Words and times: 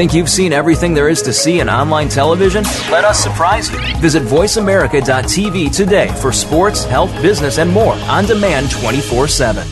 Think 0.00 0.14
you've 0.14 0.30
seen 0.30 0.54
everything 0.54 0.94
there 0.94 1.10
is 1.10 1.20
to 1.20 1.30
see 1.30 1.60
in 1.60 1.68
online 1.68 2.08
television? 2.08 2.64
Let 2.90 3.04
us 3.04 3.22
surprise 3.22 3.70
you. 3.70 3.78
Visit 3.98 4.22
VoiceAmerica.tv 4.22 5.76
today 5.76 6.08
for 6.22 6.32
sports, 6.32 6.84
health, 6.84 7.12
business, 7.20 7.58
and 7.58 7.70
more 7.70 7.92
on 7.92 8.24
demand 8.24 8.70
24 8.70 9.28
7. 9.28 9.62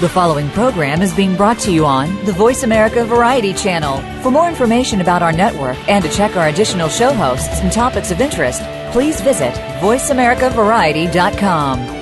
The 0.00 0.08
following 0.08 0.48
program 0.52 1.02
is 1.02 1.12
being 1.12 1.36
brought 1.36 1.58
to 1.58 1.70
you 1.70 1.84
on 1.84 2.24
the 2.24 2.32
Voice 2.32 2.62
America 2.62 3.04
Variety 3.04 3.52
Channel. 3.52 3.98
For 4.22 4.30
more 4.30 4.48
information 4.48 5.02
about 5.02 5.22
our 5.22 5.30
network 5.30 5.76
and 5.90 6.02
to 6.02 6.10
check 6.10 6.36
our 6.36 6.48
additional 6.48 6.88
show 6.88 7.12
hosts 7.12 7.60
and 7.60 7.70
topics 7.70 8.10
of 8.10 8.22
interest, 8.22 8.62
please 8.92 9.20
visit 9.20 9.52
VoiceAmericaVariety.com. 9.82 12.01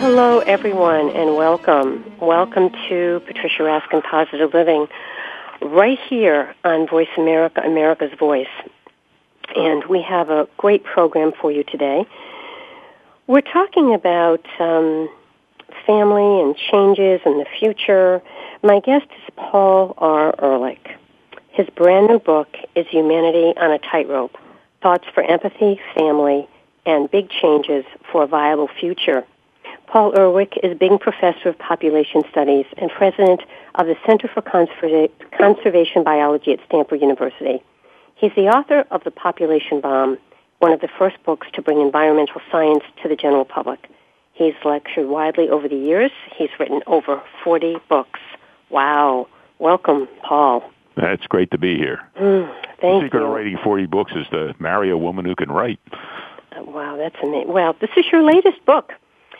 Hello, 0.00 0.38
everyone, 0.38 1.10
and 1.10 1.36
welcome. 1.36 2.10
Welcome 2.18 2.70
to 2.88 3.20
Patricia 3.26 3.64
Raskin 3.64 4.02
Positive 4.02 4.54
Living, 4.54 4.88
right 5.60 5.98
here 6.08 6.54
on 6.64 6.88
Voice 6.88 7.10
America, 7.18 7.60
America's 7.60 8.18
Voice. 8.18 8.48
And 9.54 9.84
we 9.84 10.00
have 10.00 10.30
a 10.30 10.48
great 10.56 10.84
program 10.84 11.32
for 11.38 11.52
you 11.52 11.64
today. 11.64 12.06
We're 13.26 13.42
talking 13.42 13.92
about 13.92 14.42
um, 14.58 15.10
family 15.86 16.40
and 16.40 16.56
changes 16.56 17.20
in 17.26 17.36
the 17.36 17.46
future. 17.58 18.22
My 18.62 18.80
guest 18.80 19.04
is 19.04 19.34
Paul 19.36 19.92
R. 19.98 20.34
Ehrlich. 20.42 20.96
His 21.50 21.68
brand 21.76 22.06
new 22.06 22.20
book 22.20 22.48
is 22.74 22.86
Humanity 22.88 23.52
on 23.54 23.70
a 23.70 23.78
Tightrope 23.78 24.38
Thoughts 24.80 25.04
for 25.12 25.22
Empathy, 25.22 25.78
Family, 25.94 26.48
and 26.86 27.10
Big 27.10 27.28
Changes 27.28 27.84
for 28.10 28.22
a 28.22 28.26
Viable 28.26 28.70
Future. 28.80 29.26
Paul 29.90 30.12
Ehrlich 30.16 30.56
is 30.62 30.78
Bing 30.78 31.00
Professor 31.00 31.48
of 31.48 31.58
Population 31.58 32.22
Studies 32.30 32.64
and 32.76 32.92
President 32.92 33.40
of 33.74 33.88
the 33.88 33.96
Center 34.06 34.28
for 34.28 34.40
Conserva- 34.40 35.10
Conservation 35.36 36.04
Biology 36.04 36.52
at 36.52 36.60
Stanford 36.66 37.00
University. 37.00 37.60
He's 38.14 38.30
the 38.36 38.46
author 38.46 38.86
of 38.92 39.02
The 39.02 39.10
Population 39.10 39.80
Bomb, 39.80 40.16
one 40.60 40.70
of 40.70 40.80
the 40.80 40.88
first 40.96 41.16
books 41.24 41.48
to 41.54 41.62
bring 41.62 41.80
environmental 41.80 42.40
science 42.52 42.84
to 43.02 43.08
the 43.08 43.16
general 43.16 43.44
public. 43.44 43.88
He's 44.32 44.54
lectured 44.64 45.08
widely 45.08 45.48
over 45.48 45.66
the 45.66 45.74
years. 45.74 46.12
He's 46.36 46.50
written 46.60 46.82
over 46.86 47.20
40 47.42 47.78
books. 47.88 48.20
Wow. 48.68 49.26
Welcome, 49.58 50.06
Paul. 50.22 50.70
That's 50.94 51.26
great 51.26 51.50
to 51.50 51.58
be 51.58 51.76
here. 51.76 52.00
Mm, 52.16 52.48
thank 52.80 53.02
the 53.02 53.06
secret 53.06 53.20
you. 53.22 53.26
of 53.26 53.32
writing 53.32 53.58
40 53.64 53.86
books 53.86 54.12
is 54.14 54.28
to 54.28 54.54
marry 54.60 54.88
a 54.90 54.96
woman 54.96 55.24
who 55.24 55.34
can 55.34 55.50
write. 55.50 55.80
Wow, 56.58 56.96
that's 56.96 57.16
amazing. 57.20 57.52
Well, 57.52 57.74
this 57.80 57.90
is 57.96 58.04
your 58.12 58.22
latest 58.22 58.64
book. 58.64 58.92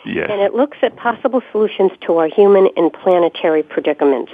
Yes. 0.05 0.29
And 0.31 0.41
it 0.41 0.53
looks 0.53 0.77
at 0.81 0.95
possible 0.95 1.41
solutions 1.51 1.91
to 2.01 2.17
our 2.17 2.27
human 2.27 2.69
and 2.75 2.91
planetary 2.91 3.63
predicaments. 3.63 4.31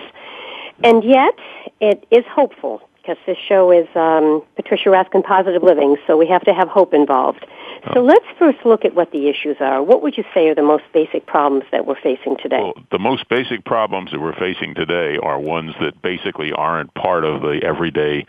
And 0.83 1.03
yet, 1.03 1.37
it 1.81 2.05
is 2.11 2.23
hopeful 2.29 2.86
because 3.07 3.21
this 3.25 3.37
show 3.47 3.71
is 3.71 3.87
um, 3.95 4.43
Patricia 4.55 4.89
Raskin 4.89 5.23
Positive 5.23 5.63
Living, 5.63 5.95
so 6.05 6.17
we 6.17 6.27
have 6.27 6.41
to 6.43 6.53
have 6.53 6.67
hope 6.67 6.93
involved. 6.93 7.45
So 7.93 8.01
Oh. 8.01 8.03
let's 8.03 8.25
first 8.37 8.57
look 8.65 8.83
at 8.85 8.95
what 8.95 9.11
the 9.11 9.29
issues 9.29 9.57
are. 9.61 9.81
What 9.81 10.01
would 10.01 10.17
you 10.17 10.25
say 10.33 10.49
are 10.49 10.55
the 10.55 10.63
most 10.63 10.83
basic 10.93 11.25
problems 11.25 11.63
that 11.71 11.85
we're 11.85 11.99
facing 12.01 12.35
today? 12.37 12.59
Well, 12.61 12.73
the 12.91 12.99
most 12.99 13.29
basic 13.29 13.63
problems 13.63 14.11
that 14.11 14.19
we're 14.19 14.35
facing 14.35 14.73
today 14.73 15.17
are 15.21 15.39
ones 15.39 15.73
that 15.79 16.01
basically 16.01 16.51
aren't 16.51 16.93
part 16.95 17.23
of 17.23 17.41
the 17.41 17.61
everyday 17.63 18.25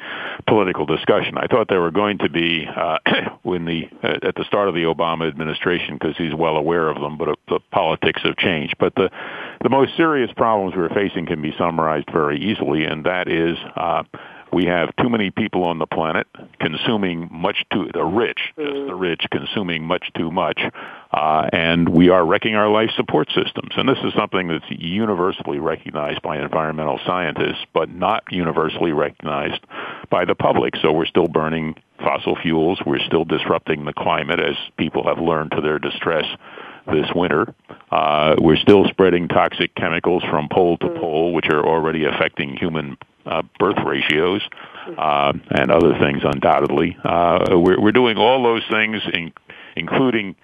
political 0.47 0.87
discussion. 0.87 1.38
I 1.38 1.47
thought 1.47 1.69
they 1.69 1.78
were 1.78 1.91
going 1.91 2.19
to 2.19 2.28
be 2.28 2.69
uh, 2.69 2.99
when 3.43 3.65
the 3.65 3.88
uh, 4.03 4.19
at 4.22 4.34
the 4.37 4.44
start 4.44 4.69
of 4.69 4.75
the 4.75 4.84
Obama 4.84 5.27
administration 5.27 5.94
because 5.99 6.17
he's 6.17 6.34
well 6.34 6.56
aware 6.56 6.88
of 6.88 7.00
them, 7.00 7.17
but 7.19 7.28
uh, 7.28 7.34
the 7.49 7.61
politics 7.72 8.21
have 8.22 8.37
changed. 8.37 8.77
But 8.78 8.94
the 8.94 9.11
the 9.62 9.71
most 9.71 9.97
serious 9.97 10.31
problems 10.37 10.77
we're 10.77 10.88
facing 10.91 11.27
can 11.27 11.43
be 11.43 11.53
summarized 11.59 12.11
very 12.12 12.38
easily, 12.38 12.84
and 12.84 13.05
that 13.05 13.28
is. 13.28 13.56
Uh, 13.75 14.05
we 14.53 14.64
have 14.66 14.94
too 14.97 15.09
many 15.09 15.31
people 15.31 15.64
on 15.64 15.78
the 15.78 15.86
planet 15.86 16.26
consuming 16.60 17.28
much 17.31 17.64
too 17.72 17.91
the 17.92 18.04
rich, 18.04 18.38
just 18.56 18.86
the 18.86 18.94
rich 18.94 19.26
consuming 19.31 19.84
much 19.84 20.10
too 20.16 20.31
much, 20.31 20.60
uh, 21.12 21.48
and 21.53 21.88
we 21.88 22.09
are 22.09 22.25
wrecking 22.25 22.54
our 22.54 22.69
life 22.69 22.91
support 22.97 23.28
systems. 23.28 23.72
And 23.76 23.88
this 23.88 23.98
is 24.04 24.12
something 24.14 24.48
that's 24.48 24.70
universally 24.70 25.58
recognized 25.58 26.22
by 26.22 26.38
environmental 26.38 27.00
scientists, 27.06 27.64
but 27.72 27.91
not 27.91 28.25
universally 28.31 28.92
recognized 28.92 29.64
by 30.10 30.25
the 30.25 30.34
public. 30.34 30.75
So 30.76 30.92
we're 30.92 31.06
still 31.06 31.28
burning 31.28 31.76
fossil 31.98 32.37
fuels. 32.37 32.81
We're 32.84 33.00
still 33.00 33.25
disrupting 33.25 33.84
the 33.84 33.92
climate, 33.92 34.41
as 34.41 34.56
people 34.76 35.04
have 35.04 35.19
learned 35.19 35.53
to 35.53 35.60
their 35.60 35.78
distress 35.78 36.25
this 36.87 37.06
winter. 37.14 37.54
Uh, 37.91 38.37
we're 38.38 38.56
still 38.56 38.87
spreading 38.88 39.28
toxic 39.28 39.75
chemicals 39.75 40.22
from 40.31 40.48
pole 40.50 40.78
to 40.78 40.88
pole, 40.88 41.32
which 41.32 41.48
are 41.48 41.64
already 41.64 42.04
affecting 42.04 42.56
human 42.56 42.97
uh, 43.28 43.43
birth 43.59 43.78
ratios 43.84 44.43
uh, 44.97 45.33
and 45.50 45.71
other 45.71 45.99
things, 45.99 46.22
undoubtedly. 46.25 46.97
Uh, 47.05 47.44
we're, 47.50 47.81
we're 47.81 47.93
doing 47.93 48.16
all 48.16 48.43
those 48.43 48.62
things, 48.71 49.03
in, 49.12 49.33
including 49.77 50.34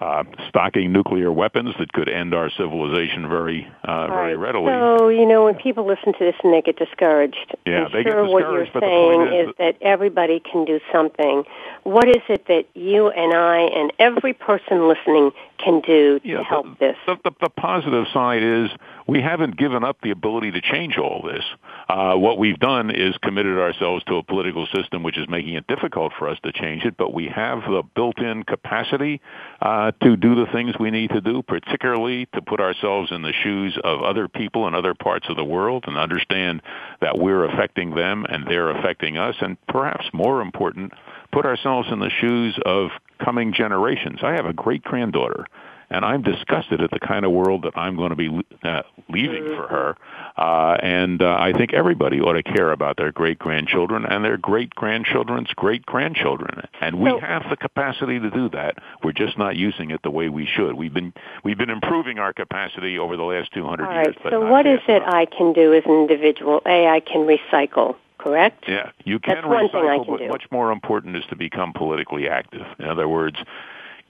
uh, 0.00 0.24
stocking 0.48 0.92
nuclear 0.92 1.32
weapons 1.32 1.74
that 1.78 1.90
could 1.92 2.08
end 2.08 2.34
our 2.34 2.50
civilization 2.50 3.28
very, 3.28 3.66
uh, 3.84 4.06
very 4.08 4.36
readily. 4.36 4.66
So, 4.66 5.08
you 5.08 5.24
know, 5.24 5.44
when 5.46 5.54
people 5.54 5.86
listen 5.86 6.12
to 6.12 6.18
this 6.18 6.34
and 6.44 6.52
they 6.52 6.60
get 6.60 6.76
discouraged, 6.76 7.56
Yeah, 7.64 7.84
I'm 7.84 7.92
they 7.92 8.04
get 8.04 8.12
sure 8.12 8.26
what 8.26 8.40
you're 8.40 8.64
discouraged, 8.64 8.72
but 8.74 8.80
the 8.80 8.86
saying 8.86 9.20
point 9.20 9.34
is 9.34 9.48
is 9.48 9.54
that 9.58 9.76
everybody 9.80 10.40
can 10.40 10.66
do 10.66 10.80
something. 10.92 11.44
What 11.84 12.08
is 12.08 12.22
it 12.28 12.46
that 12.48 12.66
you 12.74 13.08
and 13.08 13.32
I 13.32 13.60
and 13.60 13.92
every 13.98 14.34
person 14.34 14.86
listening 14.86 15.32
can 15.58 15.80
do 15.80 16.18
to 16.20 16.28
Yeah, 16.28 16.42
help 16.42 16.66
the, 16.78 16.86
this? 16.86 16.96
The, 17.06 17.16
the, 17.24 17.30
the 17.42 17.50
positive 17.50 18.06
side 18.12 18.42
is 18.42 18.70
we 19.06 19.22
haven't 19.22 19.56
given 19.56 19.84
up 19.84 19.98
the 20.02 20.10
ability 20.10 20.52
to 20.52 20.60
change 20.60 20.98
all 20.98 21.22
this. 21.22 21.44
Uh, 21.88 22.14
what 22.14 22.38
we've 22.38 22.58
done 22.58 22.90
is 22.90 23.16
committed 23.22 23.58
ourselves 23.58 24.02
to 24.04 24.16
a 24.16 24.22
political 24.22 24.66
system 24.74 25.02
which 25.02 25.16
is 25.16 25.28
making 25.28 25.54
it 25.54 25.66
difficult 25.66 26.12
for 26.18 26.28
us 26.28 26.38
to 26.42 26.52
change 26.52 26.84
it, 26.84 26.96
but 26.96 27.14
we 27.14 27.26
have 27.28 27.60
the 27.62 27.82
built-in 27.94 28.42
capacity 28.42 29.20
uh, 29.60 29.92
to 30.02 30.16
do 30.16 30.34
the 30.34 30.46
things 30.52 30.74
we 30.78 30.90
need 30.90 31.10
to 31.10 31.20
do, 31.20 31.42
particularly 31.42 32.26
to 32.34 32.42
put 32.42 32.60
ourselves 32.60 33.12
in 33.12 33.22
the 33.22 33.32
shoes 33.32 33.78
of 33.84 34.02
other 34.02 34.28
people 34.28 34.66
in 34.66 34.74
other 34.74 34.94
parts 34.94 35.26
of 35.28 35.36
the 35.36 35.44
world 35.44 35.84
and 35.86 35.96
understand 35.96 36.62
that 37.00 37.18
we're 37.18 37.44
affecting 37.44 37.94
them 37.94 38.26
and 38.28 38.46
they're 38.46 38.70
affecting 38.70 39.16
us, 39.16 39.36
and 39.40 39.56
perhaps 39.66 40.06
more 40.12 40.40
important, 40.40 40.92
put 41.36 41.44
ourselves 41.44 41.86
in 41.92 41.98
the 41.98 42.08
shoes 42.08 42.58
of 42.64 42.88
coming 43.22 43.52
generations. 43.52 44.20
I 44.22 44.32
have 44.32 44.46
a 44.46 44.54
great 44.54 44.82
granddaughter 44.82 45.44
and 45.90 46.02
I'm 46.02 46.22
disgusted 46.22 46.80
at 46.80 46.90
the 46.90 46.98
kind 46.98 47.24
of 47.26 47.30
world 47.30 47.62
that 47.64 47.76
I'm 47.78 47.94
going 47.94 48.08
to 48.10 48.16
be 48.16 48.28
uh, 48.64 48.82
leaving 49.10 49.44
for 49.54 49.68
her. 49.68 49.96
Uh, 50.36 50.76
and 50.82 51.22
uh, 51.22 51.36
I 51.38 51.52
think 51.52 51.74
everybody 51.74 52.20
ought 52.20 52.32
to 52.32 52.42
care 52.42 52.72
about 52.72 52.96
their 52.96 53.12
great 53.12 53.38
grandchildren 53.38 54.04
and 54.04 54.24
their 54.24 54.36
great 54.38 54.70
grandchildren's 54.74 55.50
great 55.54 55.84
grandchildren. 55.86 56.62
And 56.80 56.98
we 56.98 57.10
So- 57.10 57.20
have 57.20 57.44
the 57.50 57.56
capacity 57.56 58.18
to 58.18 58.30
do 58.30 58.48
that. 58.50 58.78
We're 59.04 59.12
just 59.12 59.36
not 59.38 59.56
using 59.56 59.90
it 59.90 60.00
the 60.02 60.10
way 60.10 60.28
we 60.30 60.46
should. 60.46 60.72
We've 60.74 60.92
been 60.94 61.12
we've 61.44 61.58
been 61.58 61.70
improving 61.70 62.18
our 62.18 62.32
capacity 62.32 62.98
over 62.98 63.16
the 63.16 63.22
last 63.24 63.52
200 63.52 63.84
All 63.86 63.92
years. 63.92 64.06
right. 64.06 64.16
but 64.24 64.30
So, 64.32 64.40
what 64.50 64.66
is 64.66 64.80
it. 64.88 65.02
I 65.06 65.26
can 65.26 65.52
do 65.52 65.72
as 65.74 65.84
an 65.84 65.92
individual? 65.92 66.62
A, 66.66 66.88
I 66.88 67.00
can 67.00 67.26
recycle. 67.28 67.94
Correct. 68.26 68.64
Yeah, 68.66 68.90
you 69.04 69.20
can 69.20 69.36
That's 69.36 69.46
one 69.46 69.68
recycle, 69.68 69.70
thing 69.70 69.88
I 69.88 69.96
can 69.98 70.06
but 70.08 70.18
do. 70.18 70.28
much 70.28 70.44
more 70.50 70.72
important 70.72 71.14
is 71.16 71.22
to 71.30 71.36
become 71.36 71.72
politically 71.72 72.28
active. 72.28 72.66
In 72.80 72.86
other 72.86 73.08
words, 73.08 73.36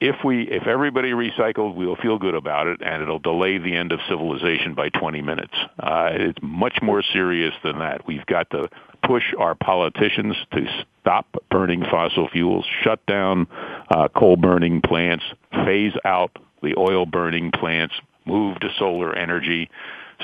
if 0.01 0.17
we 0.25 0.45
if 0.49 0.67
everybody 0.67 1.11
recycled, 1.11 1.75
we'll 1.75 1.97
feel 1.97 2.19
good 2.19 2.35
about 2.35 2.67
it, 2.67 2.81
and 2.83 3.03
it'll 3.03 3.19
delay 3.19 3.59
the 3.59 3.77
end 3.77 3.93
of 3.93 4.01
civilization 4.09 4.73
by 4.75 4.89
20 4.89 5.21
minutes. 5.21 5.53
Uh, 5.79 6.09
it's 6.13 6.39
much 6.41 6.79
more 6.81 7.03
serious 7.03 7.53
than 7.63 7.79
that. 7.81 8.07
We've 8.07 8.25
got 8.25 8.49
to 8.53 8.71
push 9.05 9.35
our 9.39 9.55
politicians 9.55 10.35
to 10.53 10.67
stop 11.03 11.27
burning 11.51 11.83
fossil 11.83 12.27
fuels, 12.31 12.65
shut 12.83 13.05
down 13.05 13.47
uh, 13.91 14.09
coal 14.09 14.39
burning 14.39 14.81
plants, 14.81 15.25
phase 15.67 15.93
out 16.07 16.39
the 16.63 16.75
oil 16.79 17.05
burning 17.05 17.51
plants, 17.51 17.95
move 18.25 18.59
to 18.61 18.71
solar 18.79 19.15
energy, 19.15 19.69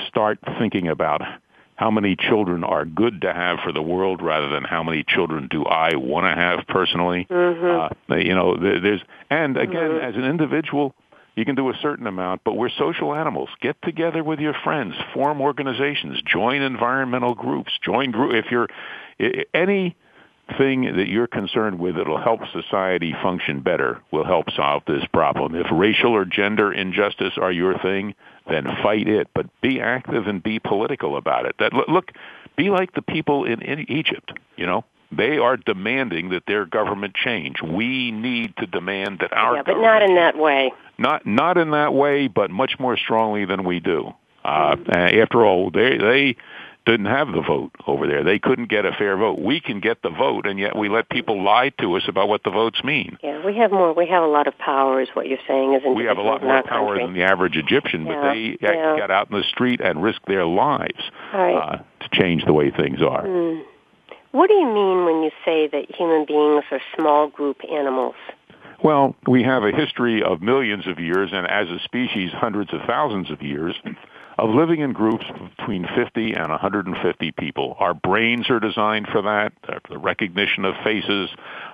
start 0.07 0.39
thinking 0.57 0.87
about 0.87 1.21
how 1.75 1.89
many 1.89 2.15
children 2.15 2.63
are 2.63 2.85
good 2.85 3.21
to 3.21 3.33
have 3.33 3.59
for 3.63 3.71
the 3.71 3.81
world 3.81 4.21
rather 4.21 4.49
than 4.49 4.63
how 4.63 4.83
many 4.83 5.03
children 5.07 5.47
do 5.49 5.65
I 5.65 5.95
want 5.95 6.25
to 6.25 6.39
have 6.39 6.67
personally. 6.67 7.27
Mm-hmm. 7.29 8.11
Uh, 8.11 8.15
you 8.15 8.35
know, 8.35 8.55
there's 8.57 9.01
and 9.29 9.57
again, 9.57 9.75
mm-hmm. 9.75 10.05
as 10.05 10.15
an 10.15 10.23
individual, 10.23 10.93
you 11.35 11.45
can 11.45 11.55
do 11.55 11.69
a 11.69 11.73
certain 11.81 12.05
amount, 12.05 12.41
but 12.43 12.53
we're 12.53 12.69
social 12.69 13.15
animals. 13.15 13.49
Get 13.59 13.75
together 13.81 14.23
with 14.23 14.39
your 14.39 14.53
friends, 14.63 14.93
form 15.13 15.41
organizations, 15.41 16.21
join 16.21 16.61
environmental 16.61 17.33
groups, 17.33 17.71
join 17.83 18.11
group. 18.11 18.33
If 18.35 18.51
you're 18.51 18.67
any 19.53 19.95
thing 20.57 20.83
that 20.97 21.07
you're 21.07 21.27
concerned 21.27 21.79
with 21.79 21.95
that'll 21.95 22.21
help 22.21 22.41
society 22.51 23.15
function 23.23 23.61
better 23.61 24.01
will 24.11 24.25
help 24.25 24.51
solve 24.55 24.83
this 24.85 25.03
problem. 25.13 25.55
If 25.55 25.67
racial 25.71 26.11
or 26.11 26.25
gender 26.25 26.71
injustice 26.71 27.33
are 27.37 27.51
your 27.51 27.79
thing, 27.79 28.13
then 28.47 28.65
fight 28.81 29.07
it, 29.07 29.27
but 29.33 29.45
be 29.61 29.79
active 29.79 30.27
and 30.27 30.41
be 30.41 30.59
political 30.59 31.17
about 31.17 31.45
it. 31.45 31.55
That 31.59 31.73
look, 31.87 32.11
be 32.55 32.69
like 32.69 32.93
the 32.93 33.01
people 33.01 33.45
in, 33.45 33.61
in 33.61 33.91
Egypt, 33.91 34.33
you 34.55 34.65
know? 34.65 34.85
They 35.15 35.37
are 35.37 35.57
demanding 35.57 36.29
that 36.29 36.43
their 36.47 36.65
government 36.65 37.13
change. 37.13 37.61
We 37.61 38.11
need 38.11 38.57
to 38.57 38.65
demand 38.65 39.19
that 39.19 39.31
our 39.31 39.57
Yeah, 39.57 39.63
but 39.63 39.79
not 39.79 40.01
in 40.01 40.15
that 40.15 40.37
way. 40.37 40.71
Not 40.97 41.25
not 41.25 41.57
in 41.57 41.71
that 41.71 41.93
way, 41.93 42.27
but 42.27 42.49
much 42.49 42.79
more 42.79 42.97
strongly 42.97 43.45
than 43.45 43.63
we 43.63 43.79
do. 43.79 44.11
Uh, 44.43 44.75
after 44.89 45.45
all, 45.45 45.69
they 45.69 45.97
they 45.97 46.35
didn't 46.85 47.05
have 47.05 47.27
the 47.27 47.41
vote 47.41 47.71
over 47.87 48.07
there. 48.07 48.23
They 48.23 48.39
couldn't 48.39 48.69
get 48.69 48.85
a 48.85 48.91
fair 48.91 49.15
vote. 49.15 49.39
We 49.39 49.61
can 49.61 49.79
get 49.79 50.01
the 50.01 50.09
vote, 50.09 50.45
and 50.45 50.59
yet 50.59 50.77
we 50.77 50.89
let 50.89 51.09
people 51.09 51.43
lie 51.43 51.69
to 51.79 51.95
us 51.95 52.03
about 52.07 52.27
what 52.27 52.43
the 52.43 52.49
votes 52.51 52.83
mean. 52.83 53.17
Yeah, 53.23 53.45
we 53.45 53.55
have 53.57 53.71
more. 53.71 53.93
We 53.93 54.07
have 54.07 54.23
a 54.23 54.27
lot 54.27 54.47
of 54.47 54.57
power, 54.57 55.01
is 55.01 55.09
what 55.13 55.27
you're 55.27 55.37
saying. 55.47 55.75
Is 55.75 55.81
we 55.95 56.05
have 56.05 56.17
a 56.17 56.21
lot 56.21 56.43
more 56.43 56.61
power 56.63 56.95
country. 56.95 57.05
than 57.05 57.13
the 57.13 57.23
average 57.23 57.55
Egyptian, 57.55 58.05
yeah, 58.05 58.13
but 58.13 58.33
they 58.33 58.57
yeah. 58.61 58.97
got 58.97 59.11
out 59.11 59.31
in 59.31 59.37
the 59.37 59.43
street 59.43 59.79
and 59.81 60.03
risked 60.03 60.27
their 60.27 60.45
lives 60.45 61.09
right. 61.33 61.55
uh, 61.55 61.77
to 61.77 62.09
change 62.11 62.43
the 62.45 62.53
way 62.53 62.69
things 62.69 63.01
are. 63.01 63.23
Mm. 63.25 63.63
What 64.31 64.47
do 64.47 64.55
you 64.55 64.65
mean 64.65 65.05
when 65.05 65.21
you 65.21 65.31
say 65.45 65.67
that 65.67 65.95
human 65.95 66.25
beings 66.25 66.63
are 66.71 66.81
small 66.97 67.27
group 67.27 67.57
animals? 67.71 68.15
Well, 68.83 69.15
we 69.27 69.43
have 69.43 69.63
a 69.63 69.71
history 69.71 70.21
of 70.21 70.41
millions 70.41 70.87
of 70.87 70.99
years, 70.99 71.29
and 71.31 71.47
as 71.47 71.69
a 71.69 71.79
species, 71.85 72.31
hundreds 72.33 72.73
of 72.73 72.81
thousands 72.85 73.31
of 73.31 73.41
years 73.41 73.75
of 74.37 74.49
living 74.49 74.81
in 74.81 74.93
groups 74.93 75.25
between 75.57 75.87
50 75.95 76.33
and 76.33 76.49
150 76.49 77.31
people. 77.33 77.75
Our 77.79 77.93
brains 77.93 78.49
are 78.49 78.59
designed 78.59 79.07
for 79.11 79.21
that, 79.21 79.53
uh, 79.67 79.79
the 79.89 79.97
recognition 79.97 80.65
of 80.65 80.75
faces, 80.83 81.29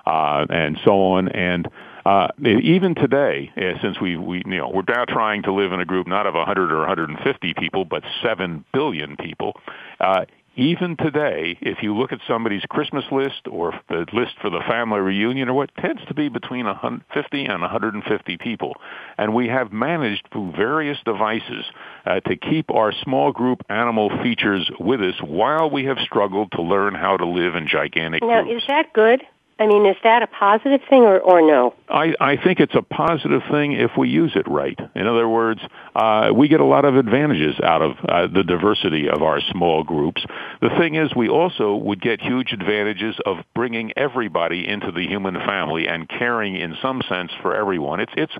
uh, 0.06 0.46
and 0.50 0.78
so 0.84 0.92
on. 1.12 1.28
And 1.28 1.68
uh, 2.04 2.28
even 2.44 2.94
today, 2.94 3.50
uh, 3.56 3.80
since 3.82 4.00
we, 4.00 4.16
we, 4.16 4.42
you 4.46 4.56
know, 4.56 4.70
we're 4.70 4.82
now 4.88 5.04
trying 5.04 5.42
to 5.42 5.52
live 5.52 5.72
in 5.72 5.80
a 5.80 5.84
group 5.84 6.06
not 6.06 6.26
of 6.26 6.34
100 6.34 6.72
or 6.72 6.78
150 6.78 7.54
people, 7.54 7.84
but 7.84 8.02
7 8.22 8.64
billion 8.72 9.16
people, 9.16 9.54
uh, 10.00 10.24
even 10.56 10.96
today, 10.96 11.56
if 11.60 11.78
you 11.82 11.96
look 11.96 12.12
at 12.12 12.18
somebody's 12.26 12.62
Christmas 12.68 13.04
list 13.12 13.46
or 13.50 13.72
the 13.88 14.06
list 14.12 14.32
for 14.42 14.50
the 14.50 14.60
family 14.68 15.00
reunion 15.00 15.48
or 15.48 15.54
what 15.54 15.70
tends 15.76 16.04
to 16.08 16.14
be 16.14 16.28
between 16.28 16.66
150 16.66 17.44
and 17.44 17.60
150 17.60 18.36
people. 18.38 18.74
And 19.16 19.34
we 19.34 19.48
have 19.48 19.72
managed 19.72 20.28
through 20.32 20.52
various 20.56 20.98
devices 21.04 21.64
uh, 22.04 22.20
to 22.20 22.36
keep 22.36 22.70
our 22.70 22.92
small 23.04 23.32
group 23.32 23.62
animal 23.68 24.10
features 24.22 24.70
with 24.80 25.00
us 25.00 25.14
while 25.22 25.70
we 25.70 25.84
have 25.84 25.98
struggled 26.02 26.52
to 26.52 26.62
learn 26.62 26.94
how 26.94 27.16
to 27.16 27.26
live 27.26 27.54
in 27.54 27.68
gigantic 27.68 28.22
now, 28.22 28.42
groups. 28.42 28.50
Now, 28.50 28.56
is 28.56 28.62
that 28.68 28.92
good? 28.92 29.22
I 29.60 29.66
mean, 29.66 29.84
is 29.84 29.96
that 30.04 30.22
a 30.22 30.26
positive 30.26 30.80
thing 30.88 31.02
or, 31.02 31.18
or 31.18 31.42
no? 31.42 31.74
I, 31.86 32.14
I 32.18 32.36
think 32.42 32.60
it's 32.60 32.74
a 32.74 32.80
positive 32.80 33.42
thing 33.50 33.72
if 33.72 33.90
we 33.96 34.08
use 34.08 34.32
it 34.34 34.48
right. 34.48 34.78
In 34.94 35.06
other 35.06 35.28
words, 35.28 35.60
uh, 35.94 36.30
we 36.34 36.48
get 36.48 36.60
a 36.60 36.64
lot 36.64 36.86
of 36.86 36.96
advantages 36.96 37.56
out 37.62 37.82
of 37.82 37.90
uh, 38.08 38.26
the 38.28 38.42
diversity 38.42 39.10
of 39.10 39.20
our 39.20 39.38
small 39.52 39.84
groups. 39.84 40.24
The 40.62 40.70
thing 40.78 40.94
is, 40.94 41.14
we 41.14 41.28
also 41.28 41.74
would 41.76 42.00
get 42.00 42.22
huge 42.22 42.52
advantages 42.52 43.16
of 43.26 43.36
bringing 43.54 43.92
everybody 43.98 44.66
into 44.66 44.92
the 44.92 45.06
human 45.06 45.34
family 45.34 45.88
and 45.88 46.08
caring 46.08 46.56
in 46.56 46.74
some 46.80 47.02
sense 47.06 47.30
for 47.42 47.54
everyone. 47.54 48.00
It's, 48.00 48.12
it's, 48.16 48.32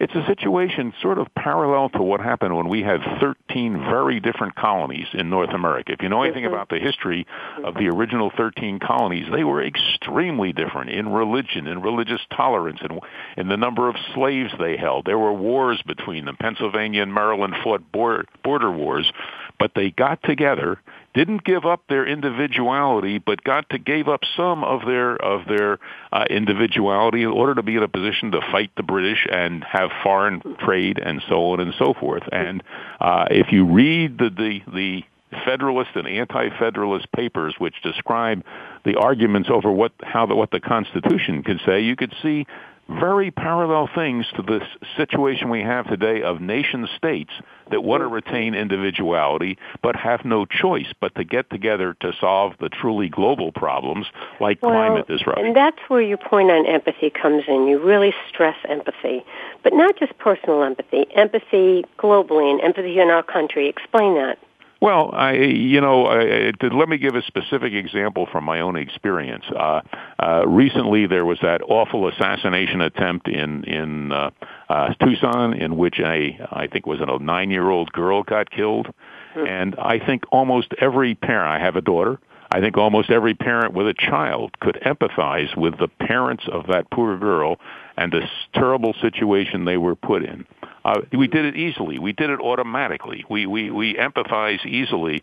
it's 0.00 0.14
a 0.14 0.26
situation 0.26 0.92
sort 1.00 1.18
of 1.18 1.26
parallel 1.34 1.88
to 1.90 2.02
what 2.02 2.20
happened 2.20 2.56
when 2.56 2.68
we 2.68 2.82
had 2.82 3.00
13 3.20 3.78
very 3.78 4.20
different 4.20 4.54
colonies 4.54 5.06
in 5.12 5.30
North 5.30 5.50
America. 5.50 5.92
If 5.92 6.02
you 6.02 6.08
know 6.08 6.22
anything 6.22 6.46
about 6.46 6.68
the 6.68 6.78
history 6.78 7.26
of 7.64 7.74
the 7.74 7.88
original 7.88 8.30
13 8.36 8.78
colonies, 8.78 9.26
they 9.32 9.44
were 9.44 9.64
extremely 9.64 10.52
different 10.52 10.90
in 10.90 11.08
religion, 11.08 11.66
in 11.66 11.82
religious 11.82 12.20
tolerance, 12.34 12.80
and 12.82 13.00
in 13.36 13.48
the 13.48 13.56
number 13.56 13.88
of 13.88 13.96
slaves 14.14 14.52
they 14.58 14.76
held. 14.76 15.04
There 15.04 15.18
were 15.18 15.32
wars 15.32 15.82
between 15.86 16.24
them. 16.24 16.36
Pennsylvania 16.38 17.02
and 17.02 17.14
Maryland 17.14 17.54
fought 17.62 17.90
border, 17.92 18.24
border 18.42 18.70
wars, 18.70 19.10
but 19.58 19.72
they 19.74 19.90
got 19.90 20.22
together 20.22 20.80
didn't 21.14 21.44
give 21.44 21.64
up 21.64 21.82
their 21.88 22.06
individuality, 22.06 23.18
but 23.18 23.42
got 23.44 23.70
to 23.70 23.78
gave 23.78 24.08
up 24.08 24.20
some 24.36 24.64
of 24.64 24.84
their 24.84 25.16
of 25.16 25.46
their 25.46 25.78
uh, 26.12 26.24
individuality 26.28 27.22
in 27.22 27.28
order 27.28 27.54
to 27.54 27.62
be 27.62 27.76
in 27.76 27.82
a 27.82 27.88
position 27.88 28.32
to 28.32 28.40
fight 28.52 28.70
the 28.76 28.82
British 28.82 29.26
and 29.30 29.64
have 29.64 29.90
foreign 30.02 30.42
trade 30.64 30.98
and 30.98 31.22
so 31.28 31.52
on 31.52 31.60
and 31.60 31.72
so 31.78 31.94
forth. 31.94 32.24
And 32.32 32.62
uh, 33.00 33.26
if 33.30 33.52
you 33.52 33.64
read 33.64 34.18
the 34.18 34.30
the, 34.30 34.60
the 34.72 35.02
Federalist 35.44 35.90
and 35.94 36.06
anti-Federalist 36.06 37.10
papers, 37.12 37.54
which 37.58 37.74
describe 37.82 38.44
the 38.84 38.96
arguments 38.96 39.48
over 39.50 39.70
what 39.70 39.92
how 40.02 40.26
the, 40.26 40.34
what 40.34 40.50
the 40.50 40.60
Constitution 40.60 41.42
could 41.42 41.60
say, 41.66 41.80
you 41.80 41.96
could 41.96 42.14
see 42.22 42.46
very 42.88 43.30
parallel 43.30 43.88
things 43.94 44.26
to 44.36 44.42
this 44.42 44.62
situation 44.96 45.48
we 45.48 45.62
have 45.62 45.86
today 45.88 46.22
of 46.22 46.40
nation 46.40 46.88
states 46.96 47.32
that 47.70 47.82
want 47.82 48.02
to 48.02 48.06
retain 48.06 48.54
individuality 48.54 49.58
but 49.82 49.96
have 49.96 50.24
no 50.24 50.44
choice 50.44 50.92
but 51.00 51.14
to 51.14 51.24
get 51.24 51.48
together 51.50 51.96
to 52.00 52.12
solve 52.20 52.52
the 52.60 52.68
truly 52.68 53.08
global 53.08 53.52
problems 53.52 54.06
like 54.40 54.60
well, 54.62 54.72
climate 54.72 55.08
disruption. 55.08 55.46
And 55.46 55.56
that's 55.56 55.78
where 55.88 56.02
your 56.02 56.18
point 56.18 56.50
on 56.50 56.66
empathy 56.66 57.10
comes 57.10 57.44
in. 57.48 57.66
You 57.66 57.82
really 57.82 58.14
stress 58.28 58.56
empathy, 58.68 59.24
but 59.62 59.72
not 59.72 59.96
just 59.98 60.16
personal 60.18 60.62
empathy, 60.62 61.06
empathy 61.14 61.84
globally 61.98 62.50
and 62.50 62.60
empathy 62.60 62.98
in 63.00 63.08
our 63.08 63.22
country. 63.22 63.68
Explain 63.68 64.14
that. 64.16 64.38
Well, 64.84 65.12
I, 65.14 65.32
you 65.32 65.80
know, 65.80 66.04
I, 66.04 66.52
let 66.60 66.90
me 66.90 66.98
give 66.98 67.14
a 67.14 67.22
specific 67.22 67.72
example 67.72 68.28
from 68.30 68.44
my 68.44 68.60
own 68.60 68.76
experience. 68.76 69.46
Uh, 69.48 69.80
uh, 70.22 70.46
recently, 70.46 71.06
there 71.06 71.24
was 71.24 71.38
that 71.40 71.62
awful 71.62 72.06
assassination 72.06 72.82
attempt 72.82 73.26
in 73.26 73.64
in 73.64 74.12
uh, 74.12 74.28
uh, 74.68 74.92
Tucson, 75.02 75.54
in 75.54 75.78
which 75.78 76.00
a 76.00 76.38
I 76.52 76.66
think 76.66 76.84
was 76.84 77.00
a 77.00 77.18
nine-year-old 77.18 77.94
girl 77.94 78.24
got 78.24 78.50
killed, 78.50 78.88
mm-hmm. 79.34 79.46
and 79.46 79.74
I 79.76 80.00
think 80.04 80.24
almost 80.30 80.74
every 80.78 81.14
parent. 81.14 81.62
I 81.62 81.64
have 81.64 81.76
a 81.76 81.80
daughter. 81.80 82.18
I 82.52 82.60
think 82.60 82.76
almost 82.76 83.08
every 83.08 83.32
parent 83.32 83.72
with 83.72 83.88
a 83.88 83.94
child 83.94 84.60
could 84.60 84.78
empathize 84.84 85.56
with 85.56 85.78
the 85.78 85.88
parents 85.88 86.44
of 86.52 86.66
that 86.66 86.90
poor 86.90 87.16
girl 87.16 87.56
and 87.96 88.12
this 88.12 88.28
terrible 88.54 88.94
situation 89.00 89.64
they 89.64 89.76
were 89.76 89.94
put 89.94 90.24
in. 90.24 90.46
Uh, 90.84 91.00
we 91.12 91.26
did 91.26 91.44
it 91.44 91.56
easily. 91.56 91.98
We 91.98 92.12
did 92.12 92.30
it 92.30 92.40
automatically. 92.40 93.24
We, 93.28 93.46
we, 93.46 93.70
we 93.70 93.94
empathize 93.94 94.64
easily. 94.66 95.22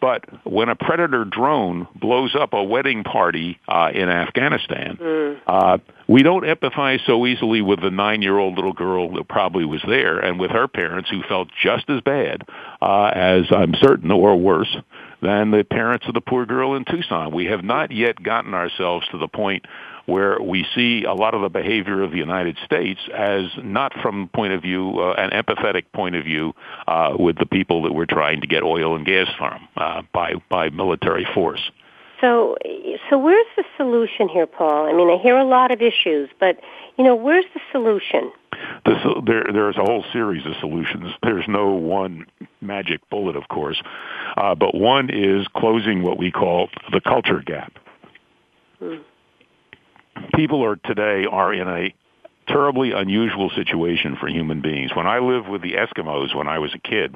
But 0.00 0.24
when 0.46 0.70
a 0.70 0.76
predator 0.76 1.26
drone 1.26 1.86
blows 1.94 2.34
up 2.34 2.54
a 2.54 2.64
wedding 2.64 3.04
party 3.04 3.58
uh, 3.68 3.90
in 3.92 4.08
Afghanistan, 4.08 4.98
mm. 5.00 5.38
uh, 5.46 5.78
we 6.08 6.22
don't 6.22 6.44
empathize 6.44 7.04
so 7.06 7.26
easily 7.26 7.60
with 7.60 7.82
the 7.82 7.90
nine-year-old 7.90 8.54
little 8.54 8.72
girl 8.72 9.12
that 9.14 9.28
probably 9.28 9.66
was 9.66 9.82
there, 9.86 10.18
and 10.18 10.40
with 10.40 10.50
her 10.52 10.68
parents 10.68 11.10
who 11.10 11.22
felt 11.28 11.48
just 11.62 11.88
as 11.90 12.00
bad 12.00 12.44
uh, 12.80 13.12
as 13.14 13.44
I'm 13.50 13.74
certain, 13.74 14.10
or 14.10 14.36
worse, 14.36 14.74
than 15.20 15.50
the 15.50 15.64
parents 15.64 16.06
of 16.08 16.14
the 16.14 16.22
poor 16.22 16.46
girl 16.46 16.76
in 16.76 16.86
Tucson. 16.86 17.34
We 17.34 17.44
have 17.46 17.62
not 17.62 17.92
yet 17.92 18.22
gotten 18.22 18.54
ourselves 18.54 19.06
to 19.12 19.18
the 19.18 19.28
point 19.28 19.66
where 20.06 20.40
we 20.40 20.66
see 20.74 21.04
a 21.04 21.12
lot 21.14 21.34
of 21.34 21.42
the 21.42 21.48
behavior 21.48 22.02
of 22.02 22.10
the 22.10 22.18
United 22.18 22.56
States 22.64 23.00
as 23.14 23.44
not 23.62 23.92
from 24.02 24.28
point 24.28 24.52
of 24.52 24.62
view, 24.62 25.00
uh, 25.00 25.12
an 25.12 25.30
empathetic 25.30 25.84
point 25.92 26.14
of 26.14 26.24
view 26.24 26.52
uh, 26.86 27.14
with 27.18 27.36
the 27.38 27.46
people 27.46 27.82
that 27.82 27.92
we're 27.92 28.06
trying 28.06 28.40
to 28.40 28.46
get 28.46 28.62
oil 28.62 28.96
and 28.96 29.06
gas 29.06 29.28
from 29.38 29.68
uh, 29.76 30.02
by 30.12 30.34
by 30.48 30.70
military 30.70 31.26
force. 31.34 31.70
So, 32.20 32.56
so 33.08 33.16
where's 33.16 33.46
the 33.56 33.64
solution 33.78 34.28
here, 34.28 34.46
Paul? 34.46 34.86
I 34.86 34.92
mean, 34.92 35.08
I 35.08 35.22
hear 35.22 35.38
a 35.38 35.44
lot 35.44 35.70
of 35.70 35.80
issues, 35.80 36.28
but 36.38 36.58
you 36.98 37.04
know, 37.04 37.14
where's 37.14 37.46
the 37.54 37.60
solution? 37.72 38.30
This, 38.84 38.98
there, 39.24 39.44
there's 39.50 39.78
a 39.78 39.84
whole 39.84 40.04
series 40.12 40.44
of 40.44 40.52
solutions. 40.60 41.14
There's 41.22 41.46
no 41.48 41.70
one 41.70 42.26
magic 42.60 43.00
bullet, 43.08 43.36
of 43.36 43.48
course, 43.48 43.80
uh, 44.36 44.54
but 44.54 44.74
one 44.74 45.08
is 45.08 45.46
closing 45.56 46.02
what 46.02 46.18
we 46.18 46.30
call 46.30 46.68
the 46.92 47.00
culture 47.00 47.40
gap. 47.40 47.72
Hmm 48.78 48.96
people 50.34 50.64
are 50.64 50.76
today 50.76 51.26
are 51.30 51.52
in 51.52 51.68
a 51.68 51.94
terribly 52.46 52.92
unusual 52.92 53.50
situation 53.50 54.16
for 54.18 54.28
human 54.28 54.60
beings. 54.60 54.90
When 54.94 55.06
I 55.06 55.18
lived 55.18 55.48
with 55.48 55.62
the 55.62 55.74
Eskimos 55.74 56.34
when 56.34 56.48
I 56.48 56.58
was 56.58 56.74
a 56.74 56.78
kid, 56.78 57.14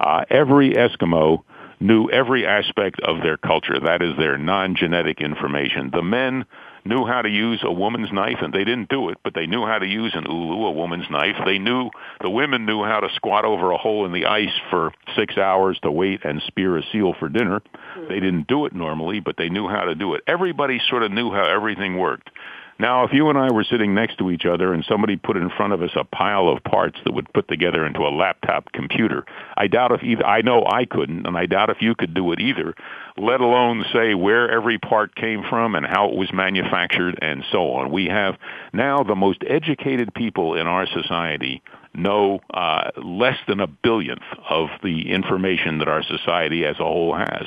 uh, 0.00 0.24
every 0.30 0.72
Eskimo 0.72 1.44
knew 1.80 2.08
every 2.10 2.46
aspect 2.46 3.00
of 3.00 3.22
their 3.22 3.36
culture. 3.36 3.78
That 3.78 4.02
is 4.02 4.16
their 4.16 4.38
non-genetic 4.38 5.20
information. 5.20 5.90
The 5.92 6.02
men 6.02 6.44
knew 6.84 7.06
how 7.06 7.22
to 7.22 7.28
use 7.28 7.60
a 7.62 7.72
woman's 7.72 8.12
knife, 8.12 8.38
and 8.42 8.52
they 8.52 8.64
didn't 8.64 8.88
do 8.88 9.08
it, 9.08 9.18
but 9.24 9.34
they 9.34 9.46
knew 9.46 9.64
how 9.64 9.78
to 9.78 9.86
use 9.86 10.12
an 10.14 10.26
ulu, 10.28 10.66
a 10.66 10.72
woman's 10.72 11.08
knife. 11.10 11.36
They 11.44 11.58
knew 11.58 11.90
the 12.20 12.30
women 12.30 12.66
knew 12.66 12.84
how 12.84 13.00
to 13.00 13.08
squat 13.14 13.44
over 13.44 13.70
a 13.70 13.78
hole 13.78 14.04
in 14.06 14.12
the 14.12 14.26
ice 14.26 14.52
for 14.70 14.92
six 15.16 15.36
hours 15.38 15.78
to 15.82 15.90
wait 15.90 16.24
and 16.24 16.42
spear 16.46 16.76
a 16.76 16.82
seal 16.92 17.14
for 17.18 17.28
dinner. 17.28 17.62
They 18.08 18.20
didn't 18.20 18.46
do 18.46 18.66
it 18.66 18.74
normally, 18.74 19.20
but 19.20 19.36
they 19.36 19.48
knew 19.48 19.68
how 19.68 19.84
to 19.84 19.94
do 19.94 20.14
it. 20.14 20.22
Everybody 20.26 20.80
sort 20.88 21.02
of 21.02 21.12
knew 21.12 21.30
how 21.30 21.44
everything 21.44 21.98
worked. 21.98 22.30
Now, 22.78 23.04
if 23.04 23.12
you 23.12 23.28
and 23.28 23.38
I 23.38 23.52
were 23.52 23.64
sitting 23.64 23.94
next 23.94 24.18
to 24.18 24.30
each 24.30 24.44
other 24.44 24.74
and 24.74 24.84
somebody 24.88 25.16
put 25.16 25.36
in 25.36 25.48
front 25.50 25.72
of 25.72 25.82
us 25.82 25.92
a 25.94 26.02
pile 26.02 26.48
of 26.48 26.64
parts 26.64 26.98
that 27.04 27.12
would 27.12 27.32
put 27.32 27.46
together 27.46 27.86
into 27.86 28.00
a 28.00 28.10
laptop 28.10 28.72
computer, 28.72 29.24
I 29.56 29.68
doubt 29.68 29.92
if 29.92 30.02
either, 30.02 30.26
I 30.26 30.42
know 30.42 30.64
I 30.66 30.84
couldn't, 30.84 31.26
and 31.26 31.36
I 31.36 31.46
doubt 31.46 31.70
if 31.70 31.80
you 31.80 31.94
could 31.94 32.14
do 32.14 32.32
it 32.32 32.40
either, 32.40 32.74
let 33.16 33.40
alone 33.40 33.84
say 33.92 34.14
where 34.14 34.50
every 34.50 34.78
part 34.78 35.14
came 35.14 35.44
from 35.48 35.76
and 35.76 35.86
how 35.86 36.08
it 36.08 36.16
was 36.16 36.32
manufactured 36.32 37.18
and 37.22 37.44
so 37.52 37.70
on. 37.72 37.92
We 37.92 38.06
have 38.06 38.36
now 38.72 39.04
the 39.04 39.14
most 39.14 39.44
educated 39.46 40.12
people 40.12 40.56
in 40.56 40.66
our 40.66 40.86
society 40.86 41.62
know 41.94 42.40
uh, 42.52 42.90
less 42.96 43.38
than 43.46 43.60
a 43.60 43.68
billionth 43.68 44.24
of 44.50 44.68
the 44.82 45.12
information 45.12 45.78
that 45.78 45.86
our 45.86 46.02
society 46.02 46.64
as 46.64 46.74
a 46.80 46.84
whole 46.84 47.14
has. 47.14 47.46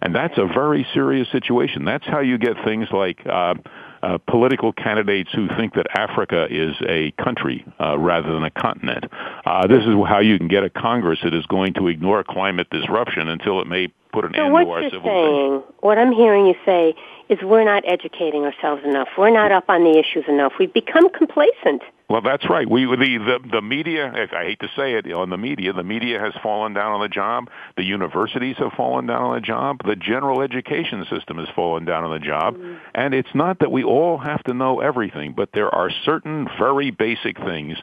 And 0.00 0.14
that's 0.14 0.38
a 0.38 0.46
very 0.46 0.86
serious 0.94 1.28
situation. 1.32 1.84
That's 1.84 2.06
how 2.06 2.20
you 2.20 2.38
get 2.38 2.56
things 2.64 2.86
like 2.92 3.26
uh, 3.26 3.54
uh, 4.02 4.18
political 4.28 4.72
candidates 4.72 5.30
who 5.34 5.48
think 5.56 5.74
that 5.74 5.86
Africa 5.96 6.46
is 6.50 6.74
a 6.88 7.12
country 7.22 7.64
uh, 7.80 7.98
rather 7.98 8.32
than 8.32 8.44
a 8.44 8.50
continent. 8.50 9.04
Uh, 9.44 9.66
this 9.66 9.82
is 9.82 9.94
how 10.08 10.20
you 10.20 10.38
can 10.38 10.48
get 10.48 10.64
a 10.64 10.70
Congress 10.70 11.18
that 11.22 11.34
is 11.34 11.46
going 11.46 11.74
to 11.74 11.88
ignore 11.88 12.22
climate 12.24 12.68
disruption 12.70 13.28
until 13.28 13.60
it 13.60 13.66
may 13.66 13.88
put 14.12 14.24
an 14.24 14.32
so 14.34 14.44
end 14.44 14.66
to 14.66 14.70
our 14.70 14.82
civilization. 14.82 15.02
saying, 15.02 15.62
what 15.80 15.98
I'm 15.98 16.12
hearing 16.12 16.46
you 16.46 16.54
say, 16.64 16.94
is 17.28 17.38
we're 17.42 17.64
not 17.64 17.84
educating 17.86 18.44
ourselves 18.44 18.82
enough. 18.84 19.08
We're 19.16 19.30
not 19.30 19.52
up 19.52 19.64
on 19.68 19.84
the 19.84 19.98
issues 19.98 20.24
enough. 20.28 20.54
We've 20.58 20.72
become 20.72 21.10
complacent. 21.10 21.82
Well, 22.10 22.22
that's 22.22 22.48
right. 22.48 22.68
We 22.68 22.86
the 22.86 23.18
the 23.18 23.48
the 23.50 23.60
media. 23.62 24.10
I 24.32 24.44
hate 24.44 24.60
to 24.60 24.68
say 24.74 24.94
it 24.94 25.12
on 25.12 25.28
the 25.28 25.36
media. 25.36 25.74
The 25.74 25.82
media 25.82 26.18
has 26.18 26.32
fallen 26.42 26.72
down 26.72 26.92
on 26.92 27.02
the 27.02 27.08
job. 27.08 27.50
The 27.76 27.84
universities 27.84 28.56
have 28.58 28.72
fallen 28.72 29.04
down 29.06 29.22
on 29.22 29.34
the 29.34 29.42
job. 29.42 29.80
The 29.84 29.94
general 29.94 30.40
education 30.40 31.04
system 31.10 31.36
has 31.36 31.48
fallen 31.54 31.84
down 31.84 32.04
on 32.04 32.18
the 32.18 32.26
job. 32.26 32.56
Mm-hmm. 32.56 32.74
And 32.94 33.12
it's 33.12 33.34
not 33.34 33.58
that 33.58 33.70
we 33.70 33.84
all 33.84 34.16
have 34.16 34.42
to 34.44 34.54
know 34.54 34.80
everything, 34.80 35.34
but 35.36 35.50
there 35.52 35.68
are 35.68 35.90
certain 35.90 36.48
very 36.58 36.90
basic 36.90 37.36
things 37.36 37.76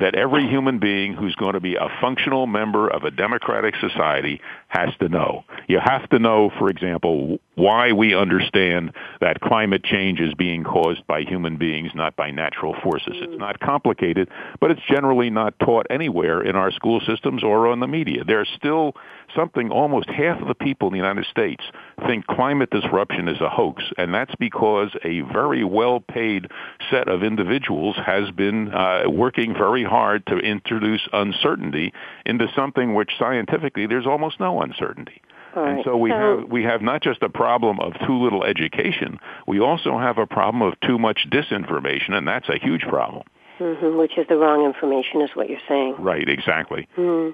that 0.00 0.14
every 0.14 0.46
human 0.48 0.78
being 0.78 1.14
who's 1.14 1.34
going 1.36 1.54
to 1.54 1.60
be 1.60 1.76
a 1.76 1.88
functional 2.00 2.46
member 2.46 2.88
of 2.88 3.04
a 3.04 3.10
democratic 3.10 3.74
society 3.76 4.40
has 4.68 4.90
to 5.00 5.08
know. 5.08 5.44
You 5.68 5.80
have 5.80 6.08
to 6.10 6.18
know, 6.18 6.50
for 6.58 6.68
example, 6.68 7.38
why 7.54 7.92
we 7.92 8.14
understand 8.14 8.92
that 9.20 9.40
climate 9.40 9.84
change 9.84 10.20
is 10.20 10.32
being 10.34 10.64
caused 10.64 11.06
by 11.06 11.22
human 11.22 11.56
beings, 11.56 11.92
not 11.94 12.16
by 12.16 12.30
natural 12.30 12.74
forces. 12.82 13.14
It's 13.16 13.38
not 13.38 13.60
complicated, 13.60 14.28
but 14.60 14.70
it's 14.70 14.80
generally 14.88 15.30
not 15.30 15.58
taught 15.58 15.86
anywhere 15.90 16.42
in 16.42 16.56
our 16.56 16.70
school 16.70 17.00
systems 17.06 17.44
or 17.44 17.68
on 17.68 17.80
the 17.80 17.86
media. 17.86 18.24
There's 18.24 18.48
still 18.56 18.94
something 19.34 19.70
almost 19.70 20.08
half 20.08 20.40
of 20.40 20.48
the 20.48 20.54
people 20.54 20.88
in 20.88 20.92
the 20.92 20.98
United 20.98 21.26
States 21.26 21.62
think 22.06 22.26
climate 22.26 22.70
disruption 22.70 23.28
is 23.28 23.40
a 23.40 23.48
hoax, 23.48 23.82
and 23.98 24.14
that's 24.14 24.34
because 24.36 24.90
a 25.04 25.20
very 25.20 25.64
well-paid 25.64 26.48
set 26.90 27.08
of 27.08 27.22
individuals 27.22 27.96
has 28.04 28.30
been 28.30 28.72
uh, 28.72 29.04
working 29.08 29.54
very 29.54 29.81
hard 29.84 30.26
to 30.26 30.38
introduce 30.38 31.06
uncertainty 31.12 31.92
into 32.26 32.46
something 32.54 32.94
which 32.94 33.10
scientifically 33.18 33.86
there's 33.86 34.06
almost 34.06 34.40
no 34.40 34.60
uncertainty. 34.62 35.20
All 35.54 35.64
And 35.64 35.84
so 35.84 35.96
we 35.96 36.10
So- 36.10 36.16
have 36.38 36.48
we 36.50 36.62
have 36.64 36.82
not 36.82 37.02
just 37.02 37.22
a 37.22 37.28
problem 37.28 37.78
of 37.80 37.98
too 38.06 38.16
little 38.18 38.44
education, 38.44 39.18
we 39.46 39.60
also 39.60 39.98
have 39.98 40.18
a 40.18 40.26
problem 40.26 40.62
of 40.62 40.78
too 40.80 40.98
much 40.98 41.28
disinformation, 41.30 42.14
and 42.14 42.26
that's 42.26 42.48
a 42.48 42.56
huge 42.58 42.82
problem. 42.88 43.24
hmm 43.58 43.96
which 43.98 44.16
is 44.16 44.26
the 44.28 44.36
wrong 44.36 44.64
information, 44.64 45.20
is 45.20 45.36
what 45.36 45.48
you're 45.50 45.66
saying. 45.68 45.94
Right, 45.98 46.26
exactly. 46.28 46.88
Hmm. 46.96 47.30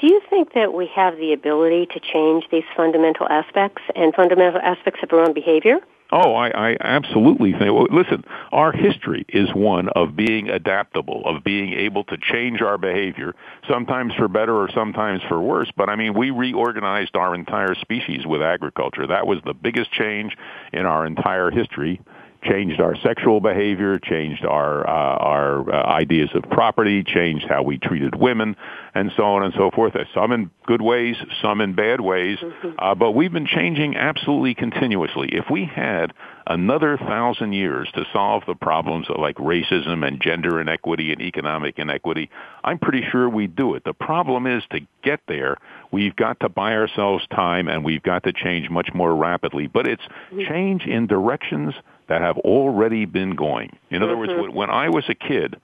Do 0.00 0.06
you 0.06 0.20
think 0.30 0.54
that 0.54 0.72
we 0.72 0.86
have 0.94 1.16
the 1.18 1.32
ability 1.34 1.86
to 1.86 2.00
change 2.00 2.48
these 2.50 2.64
fundamental 2.74 3.26
aspects 3.28 3.82
and 3.94 4.14
fundamental 4.14 4.60
aspects 4.62 5.02
of 5.02 5.12
our 5.12 5.20
own 5.20 5.34
behavior? 5.34 5.80
Oh, 6.12 6.34
I, 6.34 6.70
I 6.72 6.76
absolutely 6.80 7.52
think. 7.52 7.72
Well, 7.72 7.86
listen, 7.90 8.24
our 8.50 8.72
history 8.72 9.24
is 9.28 9.48
one 9.54 9.88
of 9.90 10.16
being 10.16 10.48
adaptable, 10.48 11.22
of 11.24 11.44
being 11.44 11.72
able 11.72 12.04
to 12.04 12.16
change 12.16 12.62
our 12.62 12.78
behavior, 12.78 13.34
sometimes 13.68 14.14
for 14.14 14.26
better 14.26 14.56
or 14.56 14.68
sometimes 14.74 15.22
for 15.28 15.40
worse. 15.40 15.70
But 15.76 15.88
I 15.88 15.96
mean, 15.96 16.14
we 16.14 16.30
reorganized 16.30 17.14
our 17.14 17.34
entire 17.34 17.74
species 17.76 18.26
with 18.26 18.42
agriculture. 18.42 19.06
That 19.06 19.26
was 19.26 19.38
the 19.44 19.54
biggest 19.54 19.92
change 19.92 20.36
in 20.72 20.84
our 20.84 21.06
entire 21.06 21.50
history. 21.50 22.00
Changed 22.42 22.80
our 22.80 22.96
sexual 23.02 23.40
behavior, 23.40 23.98
changed 23.98 24.46
our 24.46 24.88
uh, 24.88 25.16
our 25.18 25.70
uh, 25.70 25.86
ideas 25.86 26.30
of 26.34 26.42
property, 26.44 27.04
changed 27.04 27.44
how 27.46 27.62
we 27.62 27.76
treated 27.76 28.14
women, 28.14 28.56
and 28.94 29.12
so 29.14 29.24
on 29.24 29.42
and 29.42 29.52
so 29.54 29.70
forth. 29.70 29.94
Some 30.14 30.32
in 30.32 30.50
good 30.66 30.80
ways, 30.80 31.16
some 31.42 31.60
in 31.60 31.74
bad 31.74 32.00
ways. 32.00 32.38
Uh, 32.78 32.94
but 32.94 33.12
we've 33.12 33.32
been 33.32 33.46
changing 33.46 33.94
absolutely 33.94 34.54
continuously. 34.54 35.28
If 35.32 35.50
we 35.50 35.66
had 35.66 36.14
another 36.46 36.96
thousand 36.96 37.52
years 37.52 37.88
to 37.94 38.04
solve 38.12 38.42
the 38.46 38.54
problems 38.54 39.08
of 39.10 39.20
like 39.20 39.36
racism 39.36 40.06
and 40.06 40.20
gender 40.20 40.60
inequity 40.60 41.12
and 41.12 41.20
economic 41.20 41.78
inequity, 41.78 42.30
I'm 42.64 42.78
pretty 42.78 43.04
sure 43.10 43.28
we'd 43.28 43.54
do 43.54 43.74
it. 43.74 43.84
The 43.84 43.92
problem 43.92 44.46
is 44.46 44.62
to 44.70 44.80
get 45.02 45.20
there, 45.28 45.58
we've 45.92 46.16
got 46.16 46.40
to 46.40 46.48
buy 46.48 46.72
ourselves 46.72 47.24
time 47.28 47.68
and 47.68 47.84
we've 47.84 48.02
got 48.02 48.24
to 48.24 48.32
change 48.32 48.70
much 48.70 48.88
more 48.94 49.14
rapidly. 49.14 49.66
But 49.66 49.86
it's 49.86 50.02
change 50.48 50.86
in 50.86 51.06
directions 51.06 51.74
that 52.10 52.20
have 52.20 52.36
already 52.38 53.06
been 53.06 53.36
going. 53.36 53.70
In 53.90 54.02
other 54.02 54.16
words, 54.16 54.32
when- 54.34 54.52
when 54.52 54.68
I 54.70 54.88
was 54.90 55.08
a 55.08 55.14
kid, 55.14 55.56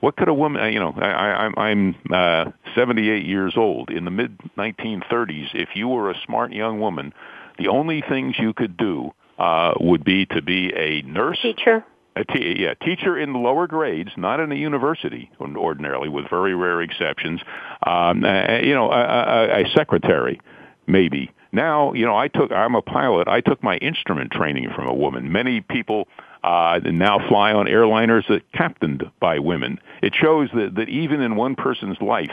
what 0.00 0.16
could 0.16 0.28
a 0.28 0.32
woman, 0.34 0.72
you 0.72 0.78
know, 0.78 0.94
I, 0.96 1.10
I, 1.10 1.28
I'm- 1.42 1.54
I'm 1.58 1.94
uh, 2.12 2.50
78 2.76 3.26
years 3.26 3.54
old. 3.56 3.90
In 3.90 4.04
the 4.04 4.10
mid 4.12 4.38
1930s, 4.56 5.48
if 5.54 5.70
you 5.74 5.88
were 5.88 6.10
a 6.10 6.14
smart 6.24 6.52
young 6.52 6.78
woman, 6.80 7.12
the 7.58 7.66
only 7.68 8.00
things 8.08 8.36
you 8.38 8.52
could 8.54 8.76
do 8.76 9.10
uh, 9.40 9.74
would 9.80 10.04
be 10.04 10.24
to 10.26 10.40
be 10.40 10.72
a 10.74 11.02
nurse, 11.02 11.40
Teacher? 11.42 11.84
a 12.14 12.24
te- 12.24 12.60
yeah, 12.62 12.74
teacher 12.74 13.18
in 13.18 13.32
the 13.32 13.38
lower 13.40 13.66
grades, 13.66 14.10
not 14.16 14.38
in 14.38 14.52
a 14.52 14.54
university 14.54 15.30
ordinarily, 15.40 16.08
with 16.08 16.28
very 16.30 16.54
rare 16.54 16.80
exceptions. 16.80 17.40
Um, 17.84 18.24
uh, 18.24 18.58
you 18.58 18.74
know, 18.74 18.90
a, 18.92 19.00
a, 19.00 19.62
a 19.64 19.68
secretary, 19.76 20.40
maybe. 20.86 21.30
Now, 21.52 21.92
you 21.92 22.04
know, 22.04 22.16
I 22.16 22.28
took. 22.28 22.52
I'm 22.52 22.74
a 22.74 22.82
pilot. 22.82 23.28
I 23.28 23.40
took 23.40 23.62
my 23.62 23.76
instrument 23.78 24.32
training 24.32 24.68
from 24.74 24.86
a 24.86 24.94
woman. 24.94 25.32
Many 25.32 25.60
people 25.60 26.08
uh, 26.42 26.80
now 26.84 27.26
fly 27.28 27.52
on 27.52 27.66
airliners 27.66 28.26
that 28.28 28.50
captained 28.52 29.04
by 29.20 29.38
women. 29.38 29.78
It 30.02 30.14
shows 30.14 30.50
that 30.54 30.74
that 30.76 30.88
even 30.88 31.20
in 31.20 31.36
one 31.36 31.54
person's 31.54 32.00
life, 32.00 32.32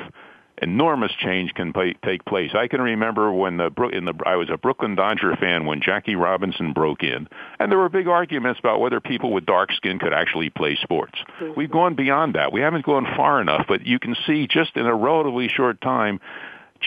enormous 0.62 1.12
change 1.19 1.53
can 1.53 1.74
play, 1.74 1.95
take 2.03 2.24
place. 2.25 2.51
I 2.53 2.67
can 2.67 2.81
remember 2.81 3.31
when 3.31 3.57
the 3.57 3.72
in 3.91 4.05
the 4.05 4.13
I 4.25 4.36
was 4.36 4.50
a 4.50 4.57
Brooklyn 4.57 4.95
Dodger 4.95 5.36
fan 5.36 5.65
when 5.65 5.81
Jackie 5.81 6.15
Robinson 6.15 6.74
broke 6.74 7.03
in, 7.03 7.27
and 7.60 7.72
there 7.72 7.79
were 7.79 7.89
big 7.89 8.07
arguments 8.07 8.60
about 8.60 8.79
whether 8.79 9.00
people 9.00 9.31
with 9.31 9.45
dark 9.45 9.72
skin 9.74 10.00
could 10.00 10.13
actually 10.13 10.50
play 10.50 10.77
sports. 10.81 11.19
We've 11.55 11.72
gone 11.72 11.95
beyond 11.95 12.36
that. 12.36 12.51
We 12.51 12.62
haven't 12.62 12.86
gone 12.86 13.05
far 13.15 13.41
enough, 13.41 13.65
but 13.67 13.86
you 13.86 14.00
can 14.00 14.15
see 14.25 14.48
just 14.48 14.75
in 14.75 14.86
a 14.86 14.95
relatively 14.95 15.48
short 15.48 15.81
time 15.81 16.19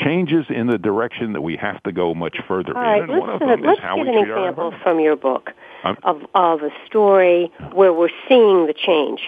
changes 0.05 0.47
in 0.49 0.67
the 0.67 0.79
direction 0.79 1.33
that 1.33 1.41
we 1.41 1.57
have 1.57 1.83
to 1.83 1.93
go 1.93 2.15
much 2.15 2.37
further 2.47 2.77
All 2.77 2.83
right, 2.83 3.03
in. 3.03 3.11
And 3.11 3.21
one 3.21 3.31
of 3.31 3.41
let's, 3.41 3.51
them 3.53 3.61
is 3.61 3.67
let's 3.67 3.81
get 3.81 4.15
an 4.15 4.19
example 4.19 4.75
from 4.83 5.01
your 5.01 5.17
book 5.17 5.51
Um, 5.85 5.97
of, 6.03 6.23
of 6.35 6.63
a 6.63 6.71
story 6.87 7.53
where 7.73 7.93
we're 7.93 8.11
seeing 8.29 8.67
the 8.67 8.75
change. 8.75 9.21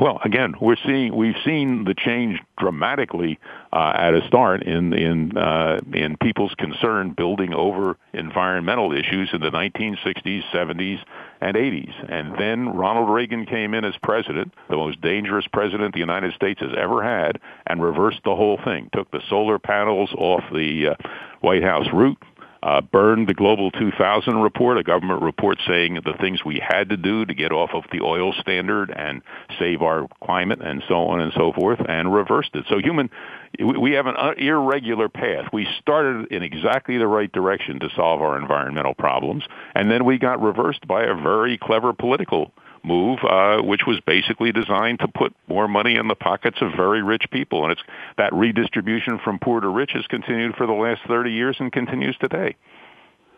Well, 0.00 0.20
again, 0.24 0.54
we're 0.60 0.76
seeing 0.86 1.14
we've 1.14 1.36
seen 1.44 1.84
the 1.84 1.94
change 1.94 2.40
dramatically 2.58 3.38
uh, 3.72 3.92
at 3.94 4.14
a 4.14 4.26
start 4.26 4.62
in 4.62 4.92
in 4.94 5.36
uh, 5.36 5.80
in 5.92 6.16
people's 6.16 6.54
concern 6.54 7.10
building 7.10 7.52
over 7.52 7.98
environmental 8.12 8.92
issues 8.92 9.30
in 9.32 9.40
the 9.42 9.50
1960s, 9.50 10.42
70s, 10.50 10.98
and 11.40 11.56
80s. 11.56 11.92
And 12.10 12.38
then 12.38 12.70
Ronald 12.70 13.10
Reagan 13.10 13.44
came 13.44 13.74
in 13.74 13.84
as 13.84 13.94
president, 14.02 14.54
the 14.70 14.76
most 14.76 15.00
dangerous 15.00 15.46
president 15.52 15.92
the 15.92 16.00
United 16.00 16.34
States 16.34 16.60
has 16.60 16.72
ever 16.76 17.02
had, 17.02 17.40
and 17.66 17.82
reversed 17.82 18.20
the 18.24 18.34
whole 18.34 18.58
thing. 18.64 18.88
Took 18.94 19.10
the 19.10 19.20
solar 19.28 19.58
panels 19.58 20.12
off 20.16 20.42
the 20.52 20.88
uh, 20.88 21.08
White 21.40 21.62
House 21.62 21.86
roof, 21.92 22.16
uh, 22.62 22.80
burned 22.80 23.28
the 23.28 23.34
Global 23.34 23.70
2000 23.72 24.36
report, 24.40 24.78
a 24.78 24.82
government 24.82 25.22
report 25.22 25.58
saying 25.66 25.94
the 26.04 26.14
things 26.20 26.44
we 26.44 26.62
had 26.64 26.90
to 26.90 26.96
do 26.96 27.24
to 27.24 27.34
get 27.34 27.52
off 27.52 27.70
of 27.74 27.84
the 27.90 28.00
oil 28.00 28.32
standard 28.40 28.92
and 28.94 29.22
save 29.58 29.82
our 29.82 30.06
climate 30.22 30.60
and 30.62 30.82
so 30.88 31.06
on 31.06 31.20
and 31.20 31.32
so 31.34 31.52
forth, 31.52 31.80
and 31.88 32.14
reversed 32.14 32.50
it. 32.54 32.64
So 32.68 32.78
human, 32.78 33.10
we 33.58 33.92
have 33.92 34.06
an 34.06 34.14
uh, 34.16 34.32
irregular 34.36 35.08
path. 35.08 35.46
We 35.52 35.66
started 35.80 36.30
in 36.32 36.42
exactly 36.42 36.98
the 36.98 37.06
right 37.06 37.30
direction 37.30 37.80
to 37.80 37.88
solve 37.96 38.22
our 38.22 38.38
environmental 38.38 38.94
problems, 38.94 39.44
and 39.74 39.90
then 39.90 40.04
we 40.04 40.18
got 40.18 40.40
reversed 40.40 40.86
by 40.86 41.04
a 41.04 41.14
very 41.14 41.58
clever 41.58 41.92
political 41.92 42.52
move, 42.84 43.18
uh, 43.22 43.60
which 43.62 43.82
was 43.86 44.00
basically 44.00 44.52
designed 44.52 45.00
to 45.00 45.08
put 45.08 45.34
more 45.48 45.68
money 45.68 45.96
in 45.96 46.08
the 46.08 46.14
pockets 46.14 46.58
of 46.60 46.72
very 46.76 47.02
rich 47.02 47.24
people. 47.30 47.64
And 47.64 47.72
it's 47.72 47.82
that 48.18 48.32
redistribution 48.32 49.18
from 49.18 49.38
poor 49.38 49.60
to 49.60 49.68
rich 49.68 49.92
has 49.92 50.06
continued 50.06 50.56
for 50.56 50.66
the 50.66 50.72
last 50.72 51.02
30 51.06 51.30
years 51.30 51.56
and 51.60 51.72
continues 51.72 52.16
today. 52.18 52.56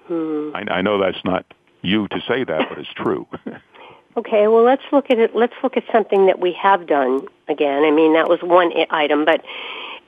Hmm. 0.06 0.50
I, 0.54 0.64
I 0.70 0.82
know 0.82 0.98
that's 0.98 1.24
not 1.24 1.44
you 1.82 2.08
to 2.08 2.20
say 2.26 2.44
that, 2.44 2.68
but 2.68 2.78
it's 2.78 2.92
true. 2.94 3.26
okay, 4.16 4.48
well 4.48 4.64
let's 4.64 4.84
look 4.92 5.10
at 5.10 5.18
it. 5.18 5.34
Let's 5.34 5.54
look 5.62 5.76
at 5.76 5.84
something 5.92 6.26
that 6.26 6.38
we 6.38 6.52
have 6.60 6.86
done 6.86 7.26
again. 7.48 7.84
I 7.84 7.90
mean, 7.90 8.14
that 8.14 8.28
was 8.28 8.40
one 8.42 8.72
item, 8.90 9.24
but 9.24 9.42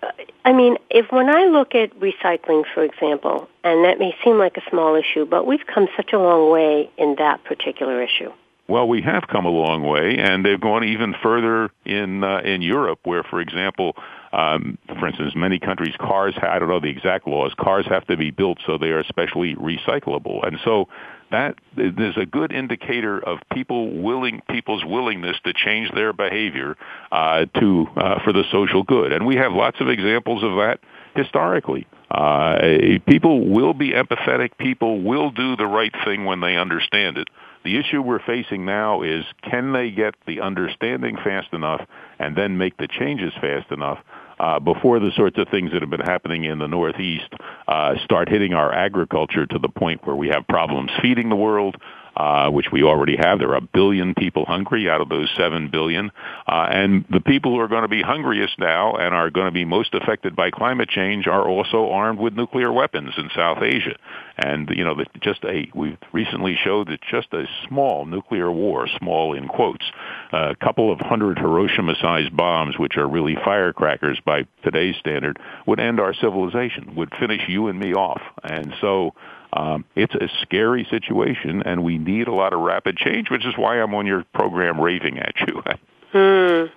uh, 0.03 0.11
I 0.45 0.53
mean, 0.53 0.77
if 0.91 1.11
when 1.11 1.29
I 1.29 1.47
look 1.47 1.75
at 1.75 1.99
recycling, 1.99 2.65
for 2.75 2.85
example, 2.85 3.49
and 3.65 3.85
that 3.85 3.99
may 3.99 4.15
seem 4.25 4.39
like 4.39 4.57
a 4.57 4.71
small 4.71 4.95
issue, 4.95 5.25
but 5.27 5.47
we've 5.47 5.67
come 5.67 5.89
such 5.97 6.13
a 6.13 6.19
long 6.19 6.51
way 6.51 6.91
in 6.97 7.17
that 7.17 7.45
particular 7.45 8.03
issue. 8.03 8.33
Well, 8.69 8.89
we 8.89 9.01
have 9.03 9.25
come 9.31 9.47
a 9.47 9.51
long 9.51 9.85
way, 9.85 10.17
and 10.19 10.45
they've 10.45 10.61
gone 10.61 10.83
even 10.83 11.15
further 11.23 11.71
in 11.85 12.25
uh, 12.25 12.41
in 12.41 12.63
Europe, 12.63 12.99
where, 13.05 13.23
for 13.23 13.41
example, 13.41 13.97
um, 14.33 14.77
for 14.99 15.07
instance, 15.07 15.35
many 15.37 15.59
countries, 15.59 15.95
cars, 16.01 16.35
I 16.43 16.59
don't 16.59 16.69
know 16.69 16.81
the 16.81 16.91
exact 16.91 17.29
laws, 17.29 17.53
cars 17.59 17.87
have 17.89 18.07
to 18.09 18.17
be 18.17 18.31
built 18.31 18.59
so 18.67 18.77
they 18.77 18.89
are 18.89 18.99
especially 18.99 19.55
recyclable. 19.55 20.47
And 20.47 20.59
so 20.65 20.89
that 21.31 21.55
is 21.77 22.17
a 22.17 22.27
good 22.27 22.53
indicator 22.53 23.19
of 23.19 23.39
people 23.53 24.03
willing, 24.03 24.43
people's 24.51 24.85
willingness 24.85 25.37
to 25.45 25.53
change 25.53 25.91
their 25.93 26.13
behavior 26.13 26.77
uh, 27.13 27.47
to 27.61 27.87
uh, 27.97 28.23
for 28.25 28.33
the 28.33 28.45
social 28.51 28.83
good. 28.83 29.13
And 29.13 29.27
we 29.27 29.37
have 29.37 29.53
lots 29.53 29.81
of 29.81 29.89
examples 29.89 30.43
of 30.43 30.57
that 30.57 30.81
historically. 31.15 31.87
Uh, 32.11 32.59
people 33.07 33.49
will 33.49 33.75
be 33.75 33.93
empathetic. 33.93 34.57
People 34.59 35.03
will 35.03 35.31
do 35.31 35.57
the 35.57 35.67
right 35.67 35.93
thing 36.05 36.25
when 36.25 36.41
they 36.41 36.57
understand 36.57 37.19
it. 37.19 37.29
The 37.67 37.79
issue 37.79 38.01
we're 38.01 38.21
facing 38.25 38.65
now 38.65 39.03
is 39.03 39.25
can 39.43 39.73
they 39.73 39.91
get 39.91 40.15
the 40.25 40.41
understanding 40.41 41.17
fast 41.17 41.53
enough 41.53 41.85
and 42.21 42.37
then 42.37 42.57
make 42.59 42.77
the 42.77 42.87
changes 42.87 43.33
fast 43.41 43.73
enough 43.73 43.99
uh, 44.39 44.61
before 44.61 45.01
the 45.01 45.11
sorts 45.17 45.37
of 45.37 45.49
things 45.49 45.73
that 45.73 45.83
have 45.83 45.91
been 45.91 45.99
happening 45.99 46.45
in 46.45 46.61
the 46.61 46.69
Northeast 46.69 47.27
uh, 47.67 47.95
start 48.05 48.29
hitting 48.29 48.55
our 48.55 48.73
agriculture 48.73 49.47
to 49.47 49.59
the 49.59 49.69
point 49.69 50.07
where 50.07 50.15
we 50.15 50.29
have 50.29 50.47
problems 50.47 50.93
feeding 51.03 51.29
the 51.29 51.35
world, 51.35 51.77
uh, 52.17 52.51
which 52.51 52.73
we 52.73 52.83
already 52.83 53.17
have. 53.17 53.39
There 53.39 53.51
are 53.51 53.57
a 53.57 53.61
billion 53.61 54.15
people 54.15 54.45
hungry 54.47 54.89
out 54.89 55.01
of 55.01 55.09
those 55.09 55.31
seven 55.37 55.69
billion. 55.69 56.11
Uh, 56.47 56.67
and 56.71 57.05
the 57.11 57.21
people 57.21 57.53
who 57.53 57.61
are 57.61 57.69
going 57.69 57.83
to 57.83 57.89
be 57.89 58.03
hungriest 58.03 58.59
now 58.59 58.95
and 58.97 59.15
are 59.15 59.31
going 59.31 59.47
to 59.47 59.53
be 59.53 59.65
most 59.65 59.95
affected 59.95 60.35
by 60.35 60.51
climate 60.51 60.89
change 60.89 61.27
are 61.27 61.47
also 61.47 61.91
armed 61.91 62.19
with 62.19 62.35
nuclear 62.35 62.73
weapons 62.73 63.13
in 63.19 63.29
South 63.37 63.63
Asia. 63.63 63.97
And, 64.39 64.69
you 64.71 64.85
know, 64.85 64.97
just 65.21 65.45
a, 65.45 65.71
we 65.75 65.97
recently 66.13 66.59
showed 66.63 66.89
that 66.89 67.01
just 67.11 67.33
a 67.33 67.45
small 67.69 68.07
nuclear 68.07 68.51
war, 68.51 68.87
small 68.99 69.35
in 69.35 69.49
quotes, 69.49 69.85
a 70.33 70.55
couple 70.57 70.93
of 70.93 71.01
hundred 71.01 71.39
Hiroshima-sized 71.39 72.37
bombs, 72.37 72.79
which 72.79 72.97
are 72.97 73.09
really 73.09 73.37
firecrackers 73.45 74.19
by 74.25 74.47
today's 74.63 74.97
standard, 74.97 75.39
would 75.67 75.81
end 75.81 76.01
our 76.01 76.15
civilization, 76.15 76.95
would 76.97 77.13
finish 77.19 77.43
you 77.49 77.69
and 77.69 77.79
me 77.79 77.93
off. 77.93 78.21
And 78.43 78.75
so, 78.81 79.15
um, 79.57 79.85
it's 79.95 80.15
a 80.15 80.29
scary 80.43 80.87
situation, 80.91 81.63
and 81.63 81.83
we 81.83 81.99
need 81.99 82.29
a 82.29 82.35
lot 82.35 82.53
of 82.53 82.61
rapid 82.61 82.97
change, 82.97 83.31
which 83.31 83.47
is 83.47 83.57
why 83.57 83.81
I'm 83.81 83.95
on 83.95 84.07
your 84.07 84.25
program 84.35 84.81
raving 84.81 85.19
at 85.19 85.35
you. 85.41 85.63
hmm. 86.13 86.73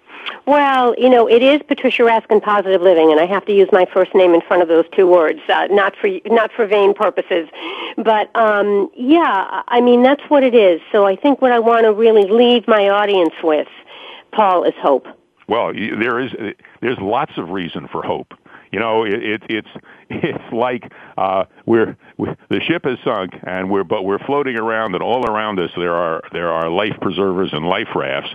Well, 0.46 0.96
you 0.98 1.10
know, 1.10 1.28
it 1.28 1.42
is 1.42 1.62
Patricia 1.68 2.04
Raskin 2.04 2.42
Positive 2.42 2.82
Living, 2.82 3.12
and 3.12 3.20
I 3.20 3.26
have 3.26 3.46
to 3.46 3.54
use 3.54 3.70
my 3.72 3.86
first 3.94 4.14
name 4.14 4.34
in 4.34 4.42
front 4.42 4.62
of 4.62 4.68
those 4.68 4.86
two 4.96 5.08
words, 5.08 5.40
uh, 5.50 5.68
not 5.70 5.96
for 5.96 6.10
not 6.26 6.52
for 6.52 6.66
vain 6.66 6.94
purposes, 6.94 7.48
but 7.98 8.36
um, 8.36 8.90
yeah, 8.96 9.64
I 9.68 9.82
mean 9.82 10.04
that's 10.04 10.24
what 10.28 10.44
it 10.44 10.54
is. 10.54 10.82
So 10.92 11.06
I 11.06 11.16
think 11.16 11.42
what 11.42 11.52
I 11.52 11.60
want 11.60 11.86
to 11.86 11.94
really 11.94 12.30
leave 12.30 12.68
my 12.68 12.90
audience 12.90 13.34
with, 13.44 13.68
Paul, 14.32 14.64
is 14.64 14.74
hope. 14.82 15.08
Well, 15.48 15.74
there 15.74 16.20
is 16.20 16.32
there's 16.82 17.00
lots 17.00 17.34
of 17.38 17.50
reason 17.50 17.88
for 17.88 18.04
hope. 18.04 18.34
You 18.72 18.80
know, 18.80 19.04
it, 19.04 19.14
it, 19.14 19.42
it's 19.50 19.68
it's 20.10 20.54
like 20.54 20.92
uh, 21.18 21.46
we're 21.66 21.98
we, 22.18 22.30
the 22.50 22.60
ship 22.62 22.86
has 22.86 22.98
sunk, 23.04 23.34
and 23.44 23.70
we're 23.70 23.84
but 23.84 24.04
we're 24.04 24.20
floating 24.20 24.58
around, 24.58 24.96
and 24.96 25.04
all 25.04 25.26
around 25.26 25.60
us 25.60 25.72
there 25.76 25.96
are 25.96 26.22
there 26.32 26.52
are 26.52 26.70
life 26.70 26.96
preservers 27.02 27.50
and 27.54 27.66
life 27.66 27.90
rafts. 27.96 28.30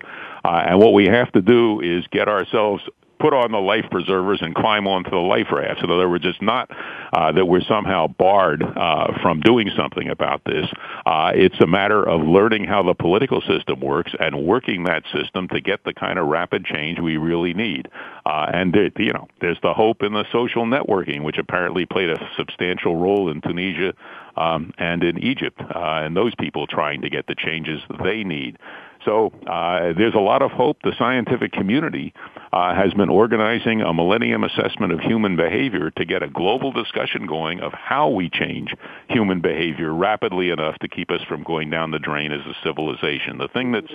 Uh, 0.44 0.62
and 0.68 0.78
what 0.78 0.92
we 0.92 1.06
have 1.06 1.32
to 1.32 1.40
do 1.40 1.80
is 1.80 2.04
get 2.10 2.28
ourselves 2.28 2.82
put 3.18 3.32
on 3.32 3.52
the 3.52 3.58
life 3.58 3.84
preservers 3.90 4.40
and 4.42 4.54
climb 4.54 4.86
onto 4.86 5.10
the 5.10 5.16
life 5.16 5.46
rafts. 5.52 5.82
In 5.82 5.90
other 5.90 6.08
words, 6.08 6.24
it's 6.26 6.40
not 6.40 6.70
uh, 7.12 7.32
that 7.32 7.46
we're 7.46 7.62
somehow 7.62 8.06
barred 8.06 8.62
uh, 8.62 9.12
from 9.22 9.40
doing 9.40 9.70
something 9.76 10.08
about 10.08 10.42
this. 10.44 10.66
Uh, 11.06 11.32
it's 11.34 11.60
a 11.60 11.66
matter 11.66 12.02
of 12.02 12.22
learning 12.22 12.64
how 12.64 12.82
the 12.82 12.94
political 12.94 13.40
system 13.42 13.80
works 13.80 14.12
and 14.18 14.44
working 14.44 14.84
that 14.84 15.02
system 15.12 15.48
to 15.48 15.60
get 15.60 15.84
the 15.84 15.94
kind 15.94 16.18
of 16.18 16.26
rapid 16.26 16.64
change 16.64 16.98
we 16.98 17.16
really 17.16 17.54
need. 17.54 17.88
Uh, 18.26 18.50
and 18.52 18.72
there, 18.72 18.90
you 18.98 19.12
know, 19.12 19.28
there's 19.40 19.58
the 19.62 19.74
hope 19.74 20.02
in 20.02 20.12
the 20.12 20.24
social 20.32 20.64
networking, 20.64 21.22
which 21.22 21.38
apparently 21.38 21.86
played 21.86 22.10
a 22.10 22.28
substantial 22.36 22.96
role 22.96 23.30
in 23.30 23.40
Tunisia 23.40 23.94
um, 24.36 24.72
and 24.78 25.04
in 25.04 25.18
Egypt, 25.22 25.60
uh, 25.60 26.02
and 26.02 26.16
those 26.16 26.34
people 26.36 26.66
trying 26.66 27.02
to 27.02 27.10
get 27.10 27.26
the 27.26 27.34
changes 27.34 27.80
they 28.02 28.24
need. 28.24 28.58
So 29.04 29.32
uh, 29.46 29.92
there's 29.96 30.14
a 30.14 30.20
lot 30.20 30.42
of 30.42 30.50
hope. 30.50 30.78
The 30.82 30.92
scientific 30.98 31.52
community 31.52 32.14
uh, 32.52 32.74
has 32.74 32.94
been 32.94 33.08
organizing 33.08 33.82
a 33.82 33.92
millennium 33.92 34.44
assessment 34.44 34.92
of 34.92 35.00
human 35.00 35.36
behavior 35.36 35.90
to 35.90 36.04
get 36.04 36.22
a 36.22 36.28
global 36.28 36.72
discussion 36.72 37.26
going 37.26 37.60
of 37.60 37.72
how 37.72 38.08
we 38.08 38.30
change 38.30 38.74
human 39.08 39.40
behavior 39.40 39.92
rapidly 39.92 40.50
enough 40.50 40.78
to 40.78 40.88
keep 40.88 41.10
us 41.10 41.20
from 41.28 41.42
going 41.42 41.70
down 41.70 41.90
the 41.90 41.98
drain 41.98 42.32
as 42.32 42.40
a 42.46 42.54
civilization. 42.62 43.38
The 43.38 43.48
thing 43.48 43.72
that's 43.72 43.92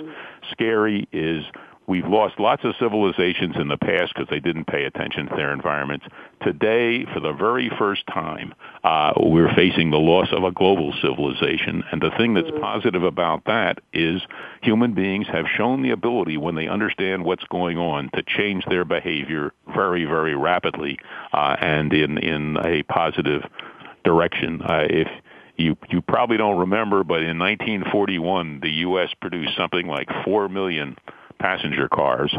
scary 0.52 1.08
is 1.12 1.44
We've 1.90 2.06
lost 2.06 2.38
lots 2.38 2.62
of 2.62 2.76
civilizations 2.78 3.56
in 3.56 3.66
the 3.66 3.76
past 3.76 4.14
because 4.14 4.28
they 4.30 4.38
didn't 4.38 4.66
pay 4.66 4.84
attention 4.84 5.26
to 5.26 5.34
their 5.34 5.52
environments. 5.52 6.06
Today, 6.40 7.04
for 7.12 7.18
the 7.18 7.32
very 7.32 7.68
first 7.80 8.06
time, 8.06 8.54
uh, 8.84 9.12
we're 9.16 9.52
facing 9.56 9.90
the 9.90 9.98
loss 9.98 10.28
of 10.30 10.44
a 10.44 10.52
global 10.52 10.92
civilization. 11.02 11.82
And 11.90 12.00
the 12.00 12.12
thing 12.16 12.34
that's 12.34 12.46
mm-hmm. 12.46 12.60
positive 12.60 13.02
about 13.02 13.44
that 13.46 13.80
is 13.92 14.22
human 14.62 14.94
beings 14.94 15.26
have 15.32 15.46
shown 15.56 15.82
the 15.82 15.90
ability, 15.90 16.36
when 16.36 16.54
they 16.54 16.68
understand 16.68 17.24
what's 17.24 17.42
going 17.50 17.76
on, 17.76 18.08
to 18.14 18.22
change 18.22 18.64
their 18.66 18.84
behavior 18.84 19.52
very, 19.74 20.04
very 20.04 20.36
rapidly 20.36 20.96
uh, 21.32 21.56
and 21.60 21.92
in 21.92 22.18
in 22.18 22.56
a 22.64 22.84
positive 22.84 23.42
direction. 24.04 24.62
Uh, 24.62 24.86
if 24.88 25.08
you 25.56 25.76
you 25.88 26.02
probably 26.02 26.36
don't 26.36 26.58
remember, 26.58 27.02
but 27.02 27.24
in 27.24 27.36
1941, 27.36 28.60
the 28.60 28.70
U.S. 28.86 29.08
produced 29.20 29.56
something 29.56 29.88
like 29.88 30.08
four 30.24 30.48
million 30.48 30.96
passenger 31.40 31.88
cars. 31.88 32.34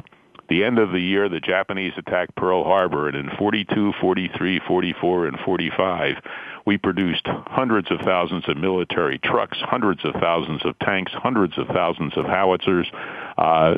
The 0.52 0.66
end 0.66 0.80
of 0.80 0.92
the 0.92 1.00
year, 1.00 1.30
the 1.30 1.40
Japanese 1.40 1.94
attacked 1.96 2.36
Pearl 2.36 2.66
Harbor, 2.66 3.08
and 3.08 3.16
in 3.16 3.30
42, 3.38 3.94
43, 4.02 4.60
44, 4.68 5.28
and 5.28 5.40
45, 5.40 6.16
we 6.66 6.78
produced 6.78 7.26
hundreds 7.26 7.90
of 7.90 8.02
thousands 8.02 8.44
of 8.50 8.58
military 8.58 9.18
trucks, 9.18 9.58
hundreds 9.62 10.04
of 10.04 10.14
thousands 10.16 10.66
of 10.66 10.78
tanks, 10.80 11.14
hundreds 11.14 11.58
of 11.58 11.68
thousands 11.68 12.18
of 12.18 12.26
howitzers, 12.26 12.86
uh, 13.38 13.76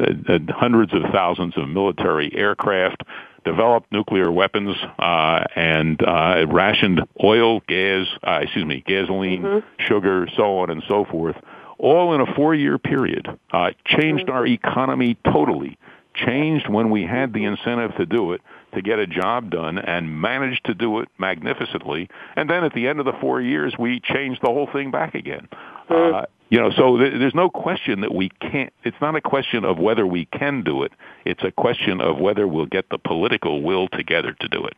hundreds 0.50 0.96
of 0.96 1.04
thousands 1.12 1.56
of 1.58 1.70
military 1.70 2.36
aircraft, 2.36 3.04
developed 3.46 3.92
nuclear 3.92 4.32
weapons, 4.32 4.76
uh, 4.98 5.44
and 5.56 6.02
uh, 6.02 6.44
rationed 6.50 7.02
oil, 7.24 7.60
gas, 7.68 8.08
uh, 8.28 8.40
excuse 8.42 8.66
me, 8.66 8.84
gasoline, 8.88 9.44
mm-hmm. 9.44 9.84
sugar, 9.86 10.28
so 10.36 10.58
on 10.58 10.72
and 10.72 10.82
so 10.88 11.06
forth 11.06 11.36
all 11.84 12.16
in 12.16 12.22
a 12.22 12.34
four-year 12.34 12.78
period, 12.80 13.28
uh, 13.52 13.72
changed 13.86 14.30
our 14.30 14.48
economy 14.48 15.18
totally, 15.26 15.78
changed 16.16 16.70
when 16.70 16.90
we 16.90 17.04
had 17.04 17.34
the 17.34 17.44
incentive 17.44 17.94
to 17.98 18.06
do 18.06 18.32
it, 18.32 18.42
to 18.74 18.82
get 18.82 19.00
a 19.00 19.06
job 19.06 19.52
done, 19.52 19.78
and 19.78 20.22
managed 20.22 20.66
to 20.66 20.74
do 20.74 21.00
it 21.00 21.10
magnificently. 21.18 22.10
And 22.38 22.50
then 22.50 22.64
at 22.64 22.74
the 22.74 22.88
end 22.88 23.00
of 23.00 23.06
the 23.06 23.12
four 23.20 23.42
years, 23.42 23.76
we 23.78 24.00
changed 24.00 24.42
the 24.42 24.48
whole 24.48 24.70
thing 24.72 24.92
back 24.92 25.14
again. 25.14 25.50
Mm. 25.90 26.24
Uh, 26.24 26.26
you 26.50 26.60
know, 26.60 26.72
so 26.72 26.98
th- 26.98 27.20
there's 27.20 27.36
no 27.36 27.50
question 27.50 28.00
that 28.02 28.14
we 28.14 28.30
can't. 28.30 28.72
It's 28.84 28.98
not 29.02 29.16
a 29.16 29.22
question 29.22 29.66
of 29.66 29.78
whether 29.78 30.08
we 30.08 30.26
can 30.26 30.64
do 30.64 30.84
it. 30.84 30.94
It's 31.26 31.44
a 31.44 31.52
question 31.52 32.00
of 32.00 32.18
whether 32.18 32.48
we'll 32.48 32.66
get 32.66 32.90
the 32.90 32.98
political 32.98 33.62
will 33.62 33.90
together 33.90 34.34
to 34.40 34.48
do 34.48 34.66
it. 34.66 34.76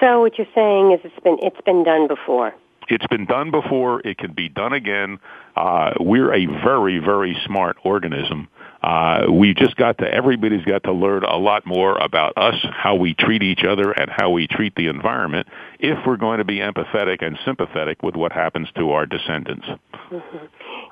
So 0.00 0.20
what 0.20 0.36
you're 0.36 0.48
saying 0.54 0.92
is 0.92 1.00
it's 1.04 1.22
been 1.22 1.38
it's 1.42 1.60
been 1.64 1.84
done 1.84 2.08
before. 2.08 2.54
It's 2.88 3.06
been 3.06 3.26
done 3.26 3.50
before. 3.50 4.00
It 4.00 4.18
can 4.18 4.32
be 4.32 4.48
done 4.48 4.72
again. 4.72 5.18
Uh, 5.56 5.92
we're 6.00 6.32
a 6.32 6.46
very, 6.46 6.98
very 6.98 7.36
smart 7.46 7.76
organism. 7.84 8.48
Uh, 8.82 9.26
we 9.30 9.54
just 9.54 9.76
got 9.76 9.98
to, 9.98 10.12
everybody's 10.12 10.64
got 10.64 10.82
to 10.82 10.92
learn 10.92 11.22
a 11.22 11.36
lot 11.36 11.64
more 11.64 11.96
about 11.98 12.36
us, 12.36 12.56
how 12.72 12.96
we 12.96 13.14
treat 13.14 13.42
each 13.42 13.62
other, 13.62 13.92
and 13.92 14.10
how 14.10 14.30
we 14.30 14.48
treat 14.48 14.74
the 14.74 14.88
environment 14.88 15.46
if 15.78 16.04
we're 16.04 16.16
going 16.16 16.38
to 16.38 16.44
be 16.44 16.56
empathetic 16.56 17.24
and 17.24 17.38
sympathetic 17.44 18.02
with 18.02 18.16
what 18.16 18.32
happens 18.32 18.68
to 18.76 18.90
our 18.90 19.06
descendants. 19.06 19.66
Mm-hmm. 20.10 20.46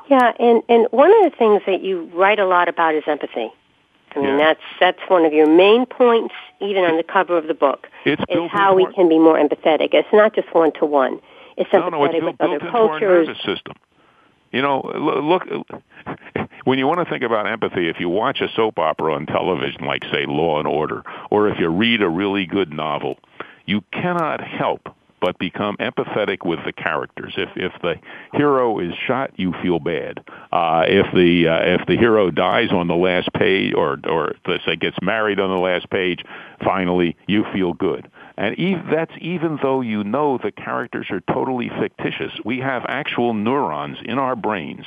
Yeah, 0.09 0.33
and, 0.39 0.63
and 0.69 0.87
one 0.93 1.11
of 1.11 1.33
the 1.33 1.37
things 1.37 1.63
that 1.67 1.83
you 1.83 2.09
write 2.15 2.39
a 2.39 2.47
lot 2.47 2.69
about 2.69 2.95
is 2.95 3.03
empathy. 3.09 3.51
I 4.15 4.19
mean, 4.19 4.29
yeah. 4.29 4.37
that's 4.39 4.61
that's 4.81 4.99
one 5.09 5.25
of 5.25 5.33
your 5.33 5.47
main 5.47 5.87
points, 5.87 6.35
even 6.61 6.83
on 6.85 6.97
the 6.97 7.05
cover 7.05 7.39
of 7.39 7.47
the 7.47 7.55
book. 7.55 7.87
It's 8.05 8.21
is 8.29 8.51
how 8.51 8.75
we 8.75 8.87
can 8.93 9.09
be 9.09 9.19
more 9.19 9.39
empathetic. 9.39 9.91
It's 9.93 10.09
not 10.13 10.35
just 10.35 10.53
one 10.53 10.73
to 10.81 10.85
one. 10.85 11.21
It's 11.57 11.71
no, 11.73 11.89
no, 11.89 12.05
it's 12.05 12.15
built, 12.19 12.39
built 12.39 12.53
into 12.55 12.71
cultures. 12.71 12.93
our 12.93 13.01
nervous 13.01 13.39
system. 13.39 13.75
You 14.53 14.63
know, 14.63 14.81
look, 15.23 15.45
when 16.65 16.79
you 16.79 16.87
want 16.87 16.99
to 16.99 17.05
think 17.11 17.23
about 17.23 17.47
empathy, 17.47 17.89
if 17.89 18.01
you 18.01 18.09
watch 18.09 18.41
a 18.41 18.49
soap 18.57 18.79
opera 18.79 19.15
on 19.15 19.27
television, 19.27 19.85
like 19.85 20.03
say 20.05 20.27
Law 20.27 20.59
and 20.59 20.67
Order, 20.67 21.05
or 21.31 21.49
if 21.49 21.59
you 21.61 21.69
read 21.69 22.03
a 22.03 22.09
really 22.09 22.47
good 22.47 22.73
novel, 22.73 23.19
you 23.67 23.83
cannot 23.93 24.41
help 24.41 24.89
but 25.21 25.39
become 25.39 25.77
empathetic 25.79 26.45
with 26.45 26.59
the 26.65 26.73
characters. 26.73 27.35
If 27.37 27.51
if 27.57 27.73
the 27.83 27.97
hero 28.33 28.79
is 28.79 28.93
shot, 29.07 29.33
you 29.37 29.53
feel 29.63 29.79
bad. 29.79 30.25
Uh, 30.53 30.85
if 30.87 31.07
the 31.15 31.49
uh, 31.49 31.81
if 31.81 31.87
the 31.87 31.97
hero 31.97 32.31
dies 32.31 32.71
on 32.73 32.89
the 32.89 32.95
last 32.95 33.33
page, 33.33 33.75
or 33.75 33.99
or 34.09 34.35
let's 34.47 34.65
say 34.65 34.77
gets 34.77 34.97
married 35.03 35.41
on 35.41 35.51
the 35.51 35.61
last 35.61 35.91
page, 35.91 36.25
finally 36.65 37.17
you 37.27 37.45
feel 37.53 37.73
good. 37.73 38.11
And 38.37 38.59
e- 38.59 38.83
that's 38.91 39.13
even 39.21 39.59
though 39.63 39.81
you 39.81 40.03
know 40.03 40.39
the 40.43 40.53
characters 40.53 41.09
are 41.11 41.21
totally 41.21 41.71
fictitious. 41.81 42.33
We 42.45 42.59
have 42.61 42.85
actual 42.89 43.35
neurons 43.35 43.99
in 44.05 44.19
our 44.19 44.35
brains 44.37 44.87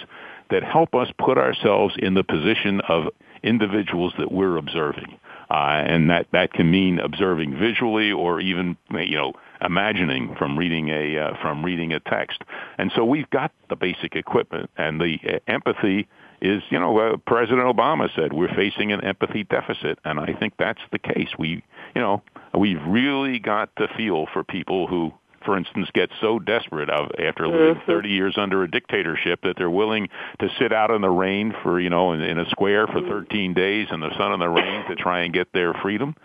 that 0.50 0.64
help 0.64 0.96
us 0.96 1.10
put 1.18 1.38
ourselves 1.38 1.96
in 2.00 2.14
the 2.14 2.24
position 2.24 2.82
of 2.82 3.10
individuals 3.44 4.14
that 4.18 4.32
we're 4.32 4.58
observing. 4.58 5.18
Uh, 5.54 5.84
and 5.86 6.10
that, 6.10 6.26
that 6.32 6.52
can 6.52 6.72
mean 6.72 6.98
observing 6.98 7.56
visually 7.56 8.12
or 8.12 8.42
even, 8.42 8.76
you 8.92 9.16
know, 9.16 9.34
imagining 9.62 10.34
from 10.36 10.58
reading 10.58 10.90
a, 10.90 11.16
uh, 11.20 11.42
from 11.44 11.64
reading 11.64 11.94
a 11.94 12.00
text. 12.00 12.42
And 12.80 12.92
so 12.96 13.06
we've 13.06 13.30
got 13.30 13.52
the 13.70 13.76
basic 13.76 14.16
equipment 14.16 14.72
and 14.78 15.00
the 15.00 15.20
uh, 15.28 15.40
empathy 15.46 16.08
is, 16.42 16.64
you 16.72 16.80
know, 16.80 16.98
uh, 16.98 17.18
President 17.28 17.62
Obama 17.62 18.10
said 18.16 18.34
we're 18.34 18.54
facing 18.56 18.92
an 18.92 19.04
empathy 19.04 19.44
deficit, 19.44 20.00
and 20.04 20.20
I 20.20 20.34
think 20.34 20.56
that's 20.58 20.82
the 20.92 21.00
case. 21.00 21.30
We, 21.38 21.64
you 21.96 22.02
know, 22.02 22.24
we've 22.58 22.82
really 22.88 23.38
got 23.38 23.74
to 23.78 23.88
feel 23.96 24.26
for 24.34 24.44
people 24.44 24.88
who 24.88 25.14
for 25.46 25.58
instance, 25.58 25.90
get 25.94 26.10
so 26.22 26.40
desperate 26.40 26.90
of 26.90 27.12
after 27.20 27.48
living 27.48 27.76
mm-hmm. 27.76 27.92
30 27.92 28.10
years 28.10 28.36
under 28.38 28.64
a 28.64 28.70
dictatorship 28.70 29.42
that 29.44 29.56
they're 29.58 29.70
willing 29.70 30.10
to 30.40 30.50
sit 30.60 30.74
out 30.74 30.92
in 30.92 31.02
the 31.02 31.10
rain 31.10 31.54
for, 31.64 31.80
you 31.80 31.90
know, 31.90 32.14
in, 32.14 32.22
in 32.22 32.40
a 32.40 32.50
square 32.50 32.88
for 32.88 33.00
mm-hmm. 33.02 33.10
13 33.10 33.54
days 33.54 33.88
in 33.92 34.00
the 34.00 34.16
sun 34.18 34.32
and 34.32 34.42
the 34.42 34.50
rain 34.50 34.86
to 34.88 34.96
try 34.96 35.22
and 35.22 35.34
get 35.34 35.52
their 35.54 35.74
freedom. 35.74 36.16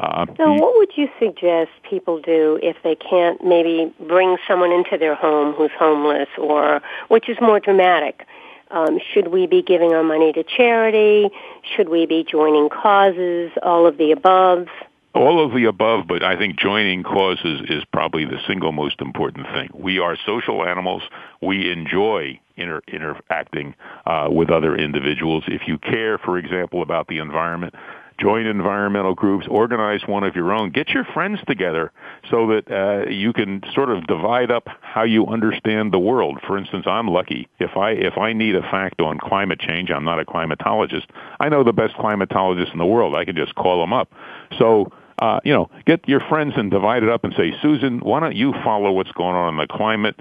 Uh, 0.00 0.26
so, 0.36 0.52
what 0.54 0.74
would 0.76 0.90
you 0.96 1.08
suggest 1.18 1.70
people 1.88 2.20
do 2.20 2.58
if 2.62 2.76
they 2.82 2.94
can't 2.94 3.44
maybe 3.44 3.92
bring 4.08 4.36
someone 4.48 4.72
into 4.72 4.96
their 4.98 5.14
home 5.14 5.52
who's 5.54 5.70
homeless, 5.78 6.28
or 6.38 6.80
which 7.08 7.28
is 7.28 7.36
more 7.40 7.60
dramatic? 7.60 8.26
Um, 8.70 8.98
should 9.12 9.28
we 9.28 9.46
be 9.46 9.62
giving 9.62 9.92
our 9.92 10.02
money 10.02 10.32
to 10.32 10.42
charity? 10.42 11.30
Should 11.76 11.90
we 11.90 12.06
be 12.06 12.24
joining 12.24 12.70
causes? 12.70 13.52
All 13.62 13.86
of 13.86 13.98
the 13.98 14.12
above? 14.12 14.66
All 15.14 15.44
of 15.44 15.52
the 15.52 15.66
above, 15.66 16.06
but 16.06 16.22
I 16.22 16.36
think 16.36 16.58
joining 16.58 17.02
causes 17.02 17.62
is 17.68 17.84
probably 17.92 18.24
the 18.24 18.38
single 18.46 18.72
most 18.72 19.00
important 19.00 19.46
thing. 19.48 19.68
We 19.74 19.98
are 19.98 20.16
social 20.24 20.64
animals. 20.64 21.02
We 21.42 21.70
enjoy 21.70 22.40
inter- 22.56 22.82
interacting 22.88 23.74
uh, 24.06 24.28
with 24.30 24.50
other 24.50 24.74
individuals. 24.76 25.44
If 25.48 25.62
you 25.66 25.78
care, 25.78 26.18
for 26.18 26.38
example, 26.38 26.82
about 26.82 27.08
the 27.08 27.18
environment, 27.18 27.74
join 28.18 28.46
environmental 28.46 29.14
groups, 29.14 29.46
organize 29.50 30.00
one 30.06 30.24
of 30.24 30.34
your 30.34 30.52
own, 30.52 30.70
get 30.70 30.88
your 30.90 31.04
friends 31.04 31.40
together 31.46 31.92
so 32.30 32.46
that 32.46 32.70
uh, 32.70 33.10
you 33.10 33.32
can 33.32 33.62
sort 33.74 33.90
of 33.90 34.06
divide 34.06 34.50
up 34.50 34.66
how 34.80 35.02
you 35.02 35.26
understand 35.26 35.92
the 35.92 35.98
world. 35.98 36.38
For 36.46 36.56
instance, 36.56 36.86
I'm 36.86 37.08
lucky. 37.08 37.48
If 37.58 37.76
I 37.76 37.90
if 37.90 38.16
I 38.16 38.32
need 38.32 38.54
a 38.54 38.62
fact 38.62 39.00
on 39.00 39.18
climate 39.18 39.60
change, 39.60 39.90
I'm 39.90 40.04
not 40.04 40.20
a 40.20 40.24
climatologist. 40.24 41.06
I 41.40 41.48
know 41.48 41.64
the 41.64 41.72
best 41.72 41.94
climatologist 41.94 42.72
in 42.72 42.78
the 42.78 42.86
world. 42.86 43.14
I 43.14 43.24
can 43.24 43.36
just 43.36 43.54
call 43.54 43.80
them 43.80 43.92
up. 43.92 44.10
So 44.58 44.92
uh, 45.18 45.40
you 45.44 45.52
know, 45.52 45.70
get 45.86 46.08
your 46.08 46.20
friends 46.20 46.54
and 46.56 46.70
divide 46.70 47.02
it 47.02 47.08
up 47.08 47.24
and 47.24 47.34
say, 47.36 47.52
Susan, 47.62 48.00
why 48.00 48.20
don't 48.20 48.36
you 48.36 48.52
follow 48.64 48.92
what's 48.92 49.12
going 49.12 49.36
on 49.36 49.54
in 49.54 49.58
the 49.58 49.66
climate? 49.66 50.16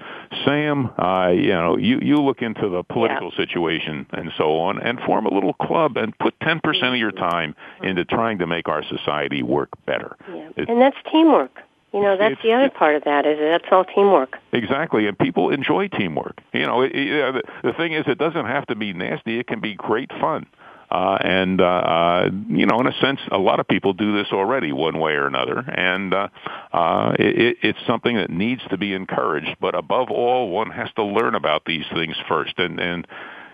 Sam, 0.46 0.90
uh, 0.98 1.30
you 1.30 1.50
know, 1.50 1.78
you, 1.78 2.00
you 2.02 2.22
look 2.22 2.42
into 2.42 2.70
the 2.70 2.84
political 2.84 3.32
yeah. 3.32 3.46
situation 3.46 4.06
and 4.12 4.32
so 4.38 4.60
on 4.60 4.80
and 4.80 5.00
form 5.02 5.26
a 5.26 5.34
little 5.34 5.54
club 5.54 5.98
and 5.98 6.18
put 6.20 6.38
10% 6.40 6.62
of 6.94 6.98
your 6.98 7.12
time 7.12 7.56
into 7.82 8.06
trying 8.06 8.40
to 8.40 8.48
make 8.48 8.68
our 8.68 8.84
society 8.84 9.44
work 9.44 9.70
better. 9.86 10.16
Yeah. 10.30 10.50
It, 10.58 10.70
and 10.70 10.82
that's 10.82 10.98
teamwork. 11.12 11.62
You 11.94 12.02
know, 12.02 12.18
that's 12.18 12.42
the 12.42 12.54
other 12.54 12.70
part 12.70 12.96
of 12.96 13.04
that 13.04 13.26
is 13.26 13.38
that's 13.38 13.66
all 13.70 13.84
teamwork. 13.84 14.38
Exactly, 14.54 15.08
and 15.08 15.20
people 15.20 15.50
enjoy 15.50 15.90
teamwork. 15.90 16.40
You 16.54 16.66
know, 16.66 16.84
it, 16.84 16.96
it, 16.96 17.34
the, 17.34 17.72
the 17.72 17.74
thing 17.74 17.92
is, 17.92 18.06
it 18.08 18.18
doesn't 18.18 18.46
have 18.46 18.66
to 18.68 18.76
be 18.76 18.94
nasty. 18.94 19.40
It 19.40 19.48
can 19.48 19.60
be 19.60 19.76
great 19.76 20.10
fun. 20.22 20.46
Uh, 20.92 21.18
and, 21.22 21.62
uh, 21.62 21.64
uh, 21.64 22.30
you 22.50 22.66
know, 22.66 22.80
in 22.82 22.88
a 22.88 22.94
sense, 23.00 23.22
a 23.32 23.38
lot 23.38 23.62
of 23.62 23.68
people 23.68 23.94
do 23.94 24.18
this 24.18 24.28
already 24.34 24.74
one 24.74 25.00
way 25.00 25.14
or 25.14 25.26
another. 25.26 25.60
And 25.60 26.14
uh, 26.14 26.28
uh, 26.74 27.14
it, 27.18 27.58
it's 27.62 27.80
something 27.88 28.18
that 28.18 28.30
needs 28.30 28.62
to 28.70 28.78
be 28.78 28.94
encouraged. 28.94 29.56
But 29.62 29.74
above 29.74 30.12
all, 30.12 30.50
one 30.50 30.70
has 30.72 30.90
to 30.98 31.04
learn 31.04 31.36
about 31.36 31.64
these 31.66 31.86
things 31.94 32.16
first. 32.28 32.56
And, 32.58 32.78
and 32.80 33.08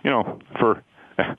you 0.03 0.09
know, 0.09 0.39
for 0.59 0.83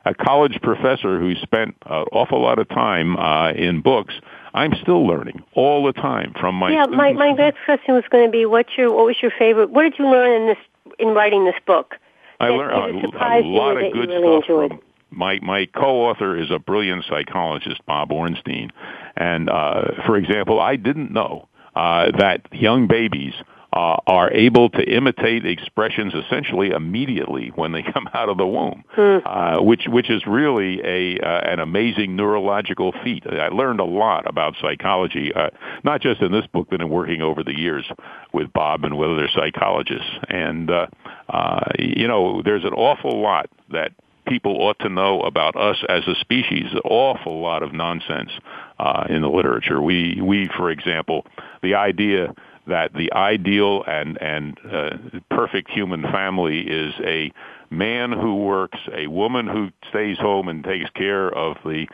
a 0.04 0.14
college 0.14 0.60
professor 0.62 1.18
who 1.18 1.34
spent 1.36 1.74
an 1.86 2.04
awful 2.12 2.42
lot 2.42 2.60
of 2.60 2.68
time 2.68 3.16
uh, 3.16 3.52
in 3.52 3.80
books, 3.80 4.14
I'm 4.54 4.74
still 4.80 5.04
learning 5.04 5.42
all 5.54 5.84
the 5.84 5.92
time 5.92 6.32
from 6.40 6.54
my. 6.54 6.70
Yeah, 6.70 6.86
my 6.86 7.12
my 7.12 7.32
next 7.32 7.58
question 7.64 7.94
was 7.94 8.04
going 8.10 8.26
to 8.26 8.30
be, 8.30 8.46
what's 8.46 8.70
your 8.76 8.92
what 8.94 9.06
was 9.06 9.16
your 9.20 9.32
favorite? 9.36 9.70
What 9.70 9.82
did 9.82 9.94
you 9.98 10.06
learn 10.06 10.42
in 10.42 10.48
this 10.48 10.58
in 10.98 11.08
writing 11.08 11.44
this 11.44 11.54
book? 11.66 11.96
I 12.40 12.48
learned 12.48 13.04
a, 13.04 13.18
a 13.18 13.42
lot 13.42 13.76
of 13.76 13.92
good 13.92 14.08
really 14.08 14.40
stuff 14.40 14.48
enjoyed? 14.48 14.70
from 14.70 14.80
my 15.10 15.38
my 15.40 15.66
co-author 15.66 16.36
is 16.36 16.50
a 16.50 16.58
brilliant 16.58 17.04
psychologist, 17.08 17.80
Bob 17.86 18.12
Ornstein, 18.12 18.70
and 19.16 19.48
uh, 19.48 20.04
for 20.06 20.16
example, 20.16 20.60
I 20.60 20.76
didn't 20.76 21.12
know 21.12 21.48
uh, 21.74 22.10
that 22.18 22.42
young 22.52 22.86
babies 22.86 23.34
uh, 23.72 23.96
are 24.06 24.32
able 24.32 24.70
to 24.70 24.82
imitate 24.82 25.44
expressions 25.44 26.14
essentially 26.14 26.70
immediately 26.70 27.52
when 27.54 27.72
they 27.72 27.82
come 27.94 28.08
out 28.14 28.28
of 28.28 28.38
the 28.38 28.46
womb, 28.46 28.82
hmm. 28.90 29.18
uh, 29.26 29.60
which 29.60 29.82
which 29.88 30.10
is 30.10 30.26
really 30.26 30.80
a 30.84 31.18
uh, 31.20 31.40
an 31.52 31.60
amazing 31.60 32.16
neurological 32.16 32.92
feat. 33.04 33.24
I 33.26 33.48
learned 33.48 33.80
a 33.80 33.84
lot 33.84 34.28
about 34.28 34.54
psychology, 34.60 35.32
uh, 35.34 35.50
not 35.84 36.00
just 36.00 36.22
in 36.22 36.32
this 36.32 36.46
book, 36.46 36.68
but 36.70 36.80
in 36.80 36.88
working 36.88 37.20
over 37.20 37.44
the 37.44 37.56
years 37.56 37.84
with 38.32 38.52
Bob 38.52 38.84
and 38.84 38.96
with 38.96 39.10
other 39.10 39.28
psychologists. 39.34 40.10
And 40.28 40.70
uh, 40.70 40.86
uh, 41.28 41.60
you 41.78 42.08
know, 42.08 42.42
there's 42.42 42.64
an 42.64 42.72
awful 42.72 43.20
lot 43.20 43.50
that 43.70 43.92
people 44.28 44.60
ought 44.60 44.78
to 44.80 44.88
know 44.88 45.22
about 45.22 45.56
us 45.56 45.76
as 45.88 46.06
a 46.06 46.14
species. 46.20 46.66
An 46.72 46.80
awful 46.84 47.40
lot 47.40 47.62
of 47.62 47.72
nonsense 47.72 48.30
uh, 48.78 49.04
in 49.08 49.22
the 49.22 49.28
literature. 49.28 49.80
We, 49.80 50.20
we, 50.22 50.48
for 50.56 50.70
example, 50.70 51.26
the 51.62 51.74
idea 51.74 52.34
that 52.66 52.92
the 52.92 53.12
ideal 53.12 53.82
and 53.86 54.20
and 54.20 54.58
uh, 54.70 54.90
perfect 55.30 55.70
human 55.70 56.02
family 56.02 56.60
is 56.60 56.92
a 57.02 57.32
man 57.70 58.12
who 58.12 58.36
works, 58.36 58.78
a 58.94 59.06
woman 59.06 59.46
who 59.46 59.70
stays 59.88 60.18
home 60.18 60.48
and 60.48 60.64
takes 60.64 60.88
care 60.90 61.28
of 61.28 61.56
the 61.64 61.86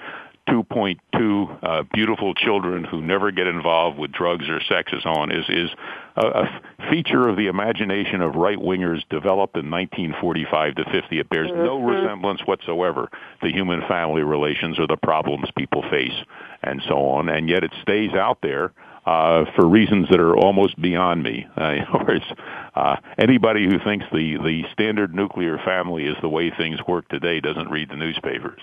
2.2 0.49 1.59
uh, 1.63 1.83
beautiful 1.93 2.35
children 2.35 2.85
who 2.85 3.01
never 3.01 3.31
get 3.31 3.47
involved 3.47 3.99
with 3.99 4.13
drugs 4.13 4.49
or 4.49 4.61
sex 4.69 4.93
and 4.93 5.01
so 5.03 5.11
on 5.11 5.33
is 5.33 5.45
is 5.49 5.71
a, 6.17 6.27
a 6.27 6.63
feature 6.91 7.29
of 7.29 7.37
the 7.37 7.47
imagination 7.47 8.21
of 8.21 8.35
right 8.35 8.59
wingers 8.59 9.03
developed 9.09 9.57
in 9.57 9.71
1945 9.71 10.75
to 10.77 10.85
50. 10.85 11.19
It 11.19 11.31
bears 11.31 11.51
no 11.51 11.79
mm-hmm. 11.79 11.87
resemblance 11.87 12.41
whatsoever 12.47 13.11
to 13.43 13.49
human 13.51 13.81
family 13.89 14.23
relations 14.23 14.79
or 14.79 14.87
the 14.87 14.97
problems 14.97 15.49
people 15.57 15.83
face 15.91 16.15
and 16.63 16.83
so 16.89 17.09
on, 17.09 17.29
and 17.29 17.49
yet 17.49 17.65
it 17.65 17.73
stays 17.83 18.13
out 18.13 18.39
there. 18.43 18.73
Uh, 19.07 19.45
for 19.55 19.69
reasons 19.69 20.09
that 20.09 20.19
are 20.19 20.35
almost 20.35 20.81
beyond 20.81 21.23
me. 21.23 21.47
Uh, 21.57 22.19
uh, 22.75 22.97
anybody 23.19 23.67
who 23.67 23.79
thinks 23.79 24.07
the, 24.11 24.39
the 24.39 24.63
standard 24.73 25.15
nuclear 25.15 25.59
family 25.59 26.07
is 26.07 26.17
the 26.23 26.29
way 26.29 26.51
things 26.51 26.81
work 26.89 27.07
today 27.09 27.39
doesn't 27.39 27.71
read 27.71 27.91
the 27.91 27.97
newspapers. 27.97 28.59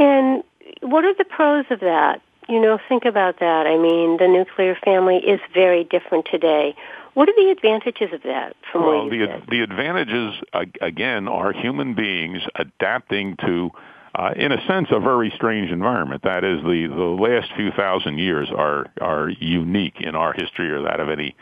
And 0.00 0.42
what 0.80 1.04
are 1.04 1.14
the 1.14 1.26
pros 1.26 1.66
of 1.70 1.80
that? 1.80 2.22
You 2.48 2.60
know, 2.60 2.78
think 2.88 3.04
about 3.04 3.38
that. 3.38 3.66
I 3.66 3.76
mean, 3.76 4.16
the 4.16 4.26
nuclear 4.26 4.74
family 4.82 5.18
is 5.18 5.38
very 5.54 5.84
different 5.84 6.26
today. 6.28 6.74
What 7.14 7.28
are 7.28 7.34
the 7.36 7.50
advantages 7.50 8.12
of 8.12 8.22
that 8.22 8.56
from 8.72 8.82
well, 8.82 9.10
the, 9.10 9.42
the 9.48 9.60
advantages, 9.60 10.34
again, 10.80 11.28
are 11.28 11.52
human 11.52 11.94
beings 11.94 12.40
adapting 12.54 13.36
to, 13.44 13.70
uh, 14.14 14.32
in 14.36 14.52
a 14.52 14.66
sense, 14.66 14.88
a 14.90 15.00
very 15.00 15.30
strange 15.36 15.70
environment. 15.70 16.22
That 16.22 16.44
is, 16.44 16.62
the, 16.62 16.86
the 16.88 17.22
last 17.22 17.50
few 17.54 17.70
thousand 17.72 18.18
years 18.18 18.48
are, 18.56 18.86
are 19.00 19.28
unique 19.28 20.00
in 20.00 20.14
our 20.14 20.32
history 20.32 20.70
or 20.70 20.82
that 20.82 20.98
of 20.98 21.10
any 21.10 21.36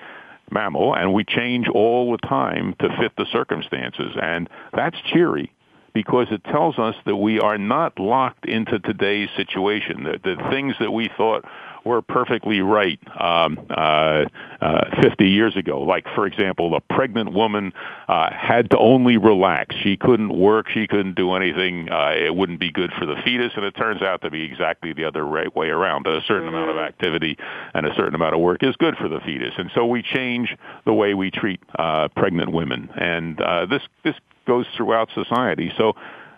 mammal, 0.51 0.95
and 0.95 1.13
we 1.13 1.25
change 1.25 1.69
all 1.69 2.11
the 2.11 2.27
time 2.27 2.75
to 2.81 2.89
fit 2.99 3.13
the 3.17 3.27
circumstances. 3.31 4.17
And 4.21 4.49
that's 4.75 4.97
cheery 5.13 5.53
because 5.95 6.29
it 6.31 6.45
tells 6.45 6.79
us 6.79 6.95
that 7.07 7.17
we 7.17 7.41
are 7.41 7.59
not 7.59 7.99
locked 7.99 8.47
into 8.47 8.79
today's 8.79 9.29
situation. 9.37 10.05
The, 10.05 10.19
the 10.23 10.51
things 10.51 10.75
that 10.81 10.93
we 10.93 11.11
thought 11.17 11.45
were 11.85 12.03
perfectly 12.03 12.61
right 12.61 13.01
um, 13.19 13.59
uh, 13.71 14.25
uh, 14.61 15.03
50 15.03 15.29
years 15.29 15.57
ago. 15.57 15.81
Like, 15.83 16.05
for 16.15 16.27
example, 16.27 16.75
a 16.77 16.81
pregnant 16.81 17.33
woman 17.33 17.73
uh, 18.09 18.31
had 18.33 18.71
to 18.71 18.79
only 18.79 19.17
relax. 19.17 19.75
She 19.83 19.97
couldn't 19.97 20.37
work. 20.37 20.69
She 20.69 20.87
couldn't 20.87 21.15
do 21.15 21.33
anything. 21.33 21.89
Uh, 21.91 22.13
it 22.15 22.35
wouldn't 22.35 22.61
be 22.61 22.71
good 22.71 22.93
for 22.99 23.07
the 23.07 23.17
fetus. 23.25 23.53
And 23.57 23.65
it 23.65 23.73
turns 23.73 24.03
out 24.03 24.23
to 24.23 24.31
be 24.31 24.43
exactly 24.43 24.93
the 24.93 25.05
other 25.05 25.25
right 25.25 25.55
way 25.55 25.69
around. 25.69 26.07
A 26.07 26.21
certain 26.27 26.49
mm-hmm. 26.49 26.57
amount 26.57 26.71
of 26.71 26.77
activity 26.77 27.37
and 27.75 27.87
a 27.87 27.95
certain 27.95 28.15
amount 28.15 28.35
of 28.35 28.41
work 28.41 28.63
is 28.63 28.77
good 28.77 28.97
for 28.97 29.09
the 29.09 29.21
fetus. 29.21 29.55
And 29.57 29.71
so 29.75 29.87
we 29.87 30.03
change 30.03 30.55
the 30.85 30.93
way 30.93 31.15
we 31.15 31.31
treat 31.31 31.61
uh, 31.79 32.09
pregnant 32.09 32.53
women. 32.53 32.91
And 32.97 33.41
uh, 33.41 33.67
this 33.67 33.83
this 34.05 34.15
goes 34.53 34.67
throughout 34.77 35.09
society. 35.15 35.69
So 35.77 35.87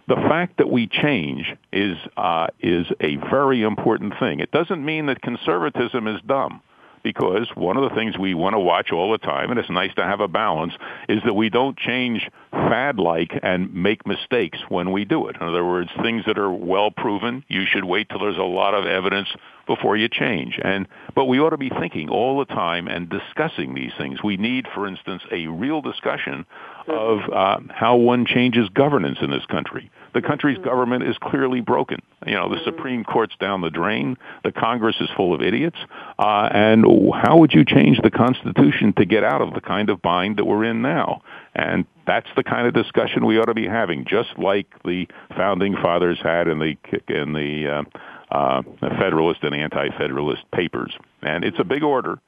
the 0.08 0.20
fact 0.32 0.52
that 0.58 0.70
we 0.76 0.82
change 1.04 1.44
is 1.72 1.96
uh, 2.16 2.48
is 2.60 2.86
a 3.00 3.16
very 3.36 3.62
important 3.62 4.12
thing. 4.18 4.40
It 4.40 4.50
doesn't 4.58 4.84
mean 4.84 5.06
that 5.06 5.18
conservatism 5.22 6.02
is 6.14 6.20
dumb, 6.26 6.54
because 7.02 7.46
one 7.54 7.76
of 7.78 7.84
the 7.88 7.94
things 7.94 8.18
we 8.18 8.34
want 8.34 8.54
to 8.54 8.62
watch 8.72 8.88
all 8.92 9.10
the 9.16 9.24
time, 9.32 9.50
and 9.50 9.58
it's 9.60 9.70
nice 9.70 9.94
to 9.94 10.04
have 10.04 10.20
a 10.20 10.28
balance, 10.28 10.74
is 11.08 11.20
that 11.24 11.34
we 11.42 11.48
don't 11.48 11.76
change 11.78 12.28
fad-like 12.50 13.32
and 13.42 13.72
make 13.72 14.06
mistakes 14.06 14.58
when 14.68 14.92
we 14.92 15.04
do 15.04 15.28
it. 15.28 15.36
In 15.40 15.46
other 15.50 15.64
words, 15.64 15.90
things 16.02 16.22
that 16.26 16.38
are 16.38 16.52
well 16.52 16.90
proven, 16.90 17.44
you 17.48 17.64
should 17.70 17.84
wait 17.84 18.08
till 18.08 18.20
there's 18.20 18.36
a 18.36 18.42
lot 18.42 18.74
of 18.74 18.84
evidence 18.86 19.28
before 19.66 19.96
you 19.96 20.08
change. 20.08 20.58
And 20.62 20.88
but 21.14 21.26
we 21.26 21.38
ought 21.40 21.50
to 21.58 21.64
be 21.68 21.70
thinking 21.70 22.08
all 22.10 22.38
the 22.38 22.52
time 22.64 22.84
and 22.88 23.08
discussing 23.08 23.74
these 23.74 23.94
things. 23.96 24.22
We 24.22 24.36
need, 24.36 24.66
for 24.74 24.86
instance, 24.86 25.22
a 25.30 25.46
real 25.46 25.80
discussion 25.80 26.44
of 26.90 27.32
uh, 27.32 27.60
how 27.70 27.96
one 27.96 28.26
changes 28.26 28.68
governance 28.70 29.18
in 29.22 29.30
this 29.30 29.44
country. 29.46 29.90
The 30.12 30.22
country's 30.22 30.56
mm-hmm. 30.56 30.66
government 30.66 31.04
is 31.04 31.16
clearly 31.18 31.60
broken. 31.60 32.00
You 32.26 32.34
know, 32.34 32.48
the 32.48 32.56
mm-hmm. 32.56 32.64
Supreme 32.64 33.04
Court's 33.04 33.34
down 33.40 33.60
the 33.60 33.70
drain. 33.70 34.16
The 34.44 34.52
Congress 34.52 34.96
is 35.00 35.08
full 35.16 35.34
of 35.34 35.42
idiots. 35.42 35.76
Uh, 36.18 36.48
and 36.52 36.84
how 37.14 37.38
would 37.38 37.52
you 37.52 37.64
change 37.64 38.00
the 38.02 38.10
Constitution 38.10 38.92
to 38.94 39.04
get 39.04 39.24
out 39.24 39.40
of 39.40 39.54
the 39.54 39.60
kind 39.60 39.88
of 39.88 40.02
bind 40.02 40.38
that 40.38 40.44
we're 40.44 40.64
in 40.64 40.82
now? 40.82 41.22
And 41.54 41.84
that's 42.06 42.28
the 42.36 42.42
kind 42.42 42.66
of 42.66 42.74
discussion 42.74 43.24
we 43.24 43.38
ought 43.38 43.46
to 43.46 43.54
be 43.54 43.66
having, 43.66 44.04
just 44.04 44.30
like 44.38 44.66
the 44.84 45.06
founding 45.36 45.74
fathers 45.76 46.18
had 46.22 46.48
in 46.48 46.58
the 46.58 46.76
in 47.08 47.32
the 47.32 47.84
uh, 48.30 48.34
uh, 48.34 48.62
Federalist 48.80 49.42
and 49.42 49.54
Anti-Federalist 49.54 50.42
papers. 50.52 50.92
And 51.22 51.44
it's 51.44 51.58
a 51.58 51.64
big 51.64 51.82
order, 51.82 52.18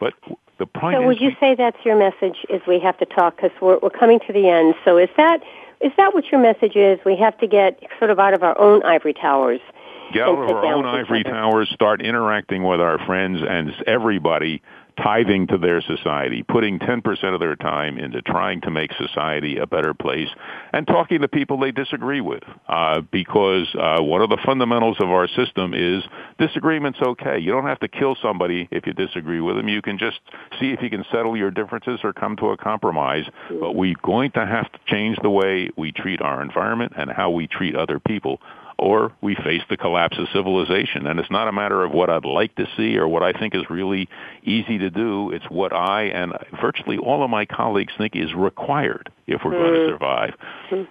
but 0.00 0.14
the 0.58 0.66
point. 0.66 0.96
So, 0.96 1.06
would 1.06 1.20
you 1.20 1.32
say 1.38 1.54
that's 1.54 1.76
your 1.84 1.98
message? 1.98 2.44
Is 2.48 2.62
we 2.66 2.78
have 2.80 2.98
to 2.98 3.06
talk 3.06 3.36
because 3.36 3.52
we're 3.60 3.78
we're 3.78 3.90
coming 3.90 4.20
to 4.26 4.32
the 4.32 4.48
end. 4.48 4.74
So, 4.84 4.98
is 4.98 5.10
that 5.16 5.42
is 5.80 5.92
that 5.96 6.14
what 6.14 6.30
your 6.30 6.40
message 6.40 6.76
is? 6.76 6.98
We 7.04 7.16
have 7.16 7.36
to 7.38 7.46
get 7.46 7.80
sort 7.98 8.10
of 8.10 8.18
out 8.18 8.34
of 8.34 8.42
our 8.42 8.58
own 8.58 8.82
ivory 8.84 9.14
towers. 9.14 9.60
Get 10.12 10.22
out 10.22 10.38
of 10.38 10.50
our 10.50 10.64
own 10.64 10.86
ivory 10.86 11.24
towers. 11.24 11.68
Start 11.70 12.00
interacting 12.00 12.62
with 12.62 12.80
our 12.80 13.04
friends 13.04 13.40
and 13.46 13.74
everybody 13.86 14.62
tithing 15.02 15.46
to 15.48 15.58
their 15.58 15.80
society, 15.80 16.42
putting 16.42 16.78
10% 16.78 17.34
of 17.34 17.40
their 17.40 17.56
time 17.56 17.98
into 17.98 18.22
trying 18.22 18.60
to 18.62 18.70
make 18.70 18.90
society 18.94 19.58
a 19.58 19.66
better 19.66 19.94
place, 19.94 20.28
and 20.72 20.86
talking 20.86 21.20
to 21.20 21.28
people 21.28 21.58
they 21.58 21.70
disagree 21.70 22.20
with. 22.20 22.42
Uh, 22.68 23.00
because 23.12 23.66
uh, 23.78 24.02
one 24.02 24.22
of 24.22 24.30
the 24.30 24.38
fundamentals 24.44 24.96
of 25.00 25.08
our 25.08 25.28
system 25.28 25.74
is 25.74 26.02
disagreement's 26.38 26.98
okay. 27.00 27.38
You 27.38 27.52
don't 27.52 27.66
have 27.66 27.80
to 27.80 27.88
kill 27.88 28.16
somebody 28.22 28.68
if 28.70 28.86
you 28.86 28.92
disagree 28.92 29.40
with 29.40 29.56
them. 29.56 29.68
You 29.68 29.82
can 29.82 29.98
just 29.98 30.20
see 30.58 30.72
if 30.72 30.80
you 30.82 30.90
can 30.90 31.04
settle 31.10 31.36
your 31.36 31.50
differences 31.50 32.00
or 32.02 32.12
come 32.12 32.36
to 32.36 32.50
a 32.50 32.56
compromise. 32.56 33.24
But 33.60 33.72
we're 33.72 33.94
going 34.02 34.32
to 34.32 34.46
have 34.46 34.70
to 34.72 34.78
change 34.86 35.18
the 35.22 35.30
way 35.30 35.70
we 35.76 35.92
treat 35.92 36.20
our 36.20 36.42
environment 36.42 36.92
and 36.96 37.10
how 37.10 37.30
we 37.30 37.46
treat 37.46 37.76
other 37.76 38.00
people 38.00 38.40
or 38.78 39.12
we 39.20 39.34
face 39.34 39.62
the 39.70 39.76
collapse 39.76 40.18
of 40.18 40.28
civilization. 40.32 41.06
And 41.06 41.18
it's 41.18 41.30
not 41.30 41.48
a 41.48 41.52
matter 41.52 41.82
of 41.82 41.92
what 41.92 42.10
I'd 42.10 42.24
like 42.24 42.54
to 42.56 42.66
see 42.76 42.96
or 42.98 43.08
what 43.08 43.22
I 43.22 43.32
think 43.32 43.54
is 43.54 43.68
really 43.70 44.08
easy 44.42 44.78
to 44.78 44.90
do. 44.90 45.30
It's 45.30 45.46
what 45.48 45.72
I 45.72 46.04
and 46.04 46.32
virtually 46.60 46.98
all 46.98 47.24
of 47.24 47.30
my 47.30 47.46
colleagues 47.46 47.92
think 47.96 48.14
is 48.14 48.34
required 48.34 49.10
if 49.26 49.42
we're 49.44 49.52
mm. 49.52 49.58
going 49.58 49.72
to 49.72 49.78
mm-hmm. 49.80 49.92
survive. 49.92 50.34
Mm. 50.70 50.88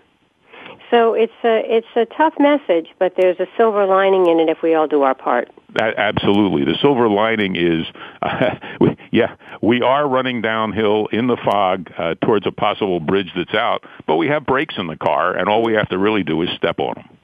So 0.91 1.13
it's 1.13 1.33
a 1.43 1.61
it's 1.65 1.87
a 1.95 2.05
tough 2.05 2.33
message, 2.39 2.87
but 2.99 3.13
there's 3.17 3.39
a 3.39 3.47
silver 3.57 3.85
lining 3.85 4.27
in 4.27 4.39
it 4.39 4.49
if 4.49 4.61
we 4.61 4.75
all 4.75 4.87
do 4.87 5.01
our 5.01 5.15
part. 5.15 5.49
absolutely, 5.79 6.63
the 6.63 6.77
silver 6.79 7.09
lining 7.09 7.55
is, 7.55 7.85
uh, 8.21 8.55
we, 8.79 8.95
yeah, 9.11 9.35
we 9.61 9.81
are 9.81 10.07
running 10.07 10.41
downhill 10.41 11.07
in 11.07 11.27
the 11.27 11.37
fog 11.37 11.91
uh, 11.97 12.15
towards 12.23 12.45
a 12.45 12.51
possible 12.51 12.99
bridge 12.99 13.31
that's 13.35 13.53
out, 13.53 13.83
but 14.05 14.17
we 14.17 14.27
have 14.27 14.45
brakes 14.45 14.75
in 14.77 14.87
the 14.87 14.95
car, 14.95 15.35
and 15.35 15.49
all 15.49 15.63
we 15.63 15.73
have 15.73 15.89
to 15.89 15.97
really 15.97 16.23
do 16.23 16.41
is 16.43 16.49
step 16.55 16.79
on 16.79 16.93
them. 16.95 17.17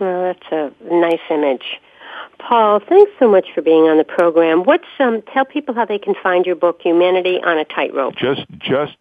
Well, 0.00 0.22
that's 0.22 0.52
a 0.52 0.72
nice 0.94 1.20
image. 1.30 1.64
Paul, 2.38 2.80
thanks 2.86 3.10
so 3.18 3.28
much 3.28 3.46
for 3.54 3.62
being 3.62 3.84
on 3.84 3.96
the 3.98 4.04
program. 4.04 4.64
What's 4.64 4.84
um, 4.98 5.22
tell 5.32 5.44
people 5.44 5.74
how 5.74 5.84
they 5.84 5.98
can 5.98 6.14
find 6.22 6.44
your 6.44 6.56
book, 6.56 6.80
Humanity 6.82 7.40
on 7.42 7.58
a 7.58 7.64
Tightrope. 7.64 8.14
Just 8.16 8.46
just 8.58 8.96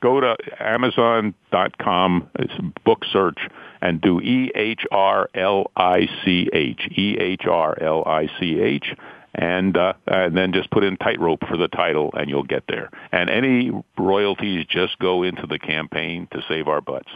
go 0.00 0.20
to 0.20 0.36
Amazon.com. 0.58 2.30
It's 2.38 2.52
book 2.84 3.04
search 3.10 3.38
and 3.80 4.00
do 4.00 4.20
E 4.20 4.50
H 4.54 4.84
R 4.90 5.28
L 5.34 5.70
I 5.76 6.08
C 6.24 6.48
H 6.52 6.80
E 6.96 7.16
H 7.18 7.42
R 7.46 7.80
L 7.80 8.04
I 8.06 8.28
C 8.38 8.60
H. 8.60 8.94
And, 9.34 9.78
uh, 9.78 9.94
and 10.06 10.36
then 10.36 10.52
just 10.52 10.70
put 10.70 10.84
in 10.84 10.98
tightrope 10.98 11.40
for 11.48 11.56
the 11.56 11.68
title 11.68 12.10
and 12.12 12.28
you'll 12.28 12.42
get 12.42 12.64
there. 12.68 12.90
And 13.12 13.30
any 13.30 13.70
royalties 13.96 14.66
just 14.68 14.98
go 14.98 15.22
into 15.22 15.46
the 15.46 15.58
campaign 15.58 16.28
to 16.32 16.42
save 16.46 16.68
our 16.68 16.82
butts. 16.82 17.08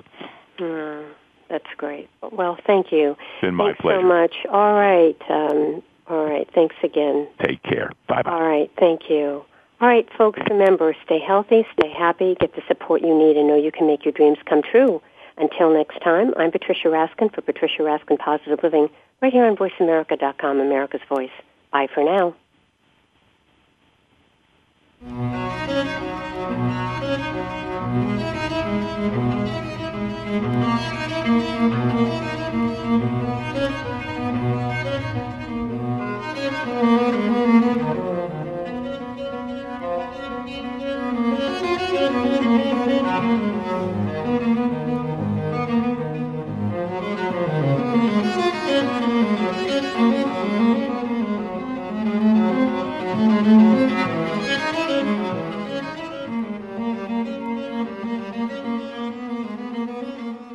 Mm. 0.59 1.11
That's 1.49 1.67
great. 1.77 2.09
Well, 2.33 2.59
thank 2.67 2.91
you. 2.93 3.13
It's 3.13 3.41
been 3.41 3.55
my 3.55 3.67
Thanks 3.67 3.81
pleasure. 3.81 4.01
so 4.01 4.07
much. 4.07 4.35
All 4.51 4.73
right. 4.75 5.17
Um, 5.29 5.83
all 6.09 6.25
right. 6.25 6.49
Thanks 6.55 6.75
again. 6.83 7.29
Take 7.41 7.63
care. 7.63 7.93
Bye 8.09 8.23
bye. 8.23 8.31
All 8.31 8.43
right. 8.43 8.71
Thank 8.79 9.09
you. 9.09 9.45
All 9.79 9.89
right, 9.89 10.09
folks, 10.17 10.41
remember, 10.49 10.97
stay 11.05 11.19
healthy, 11.19 11.67
stay 11.79 11.91
happy, 11.91 12.35
get 12.41 12.55
the 12.55 12.63
support 12.67 13.03
you 13.03 13.15
need, 13.17 13.37
and 13.37 13.47
know 13.47 13.57
you 13.57 13.71
can 13.71 13.87
make 13.87 14.07
your 14.07 14.13
dreams 14.13 14.39
come 14.47 14.63
true. 14.63 15.03
Until 15.37 15.71
next 15.71 16.01
time, 16.03 16.33
I'm 16.39 16.51
Patricia 16.51 16.89
Raskin 16.89 17.35
for 17.35 17.43
Patricia 17.43 17.83
Raskin 17.83 18.19
Positive 18.19 18.59
Living, 18.63 18.89
right 19.21 19.31
here 19.31 19.45
on 19.45 19.55
VoiceAmerica.com, 19.55 20.61
America's 20.61 21.03
Voice. 21.11 21.29
Bye 21.71 21.89
for 21.93 22.03
now. 22.03 22.35
You. 31.27 32.26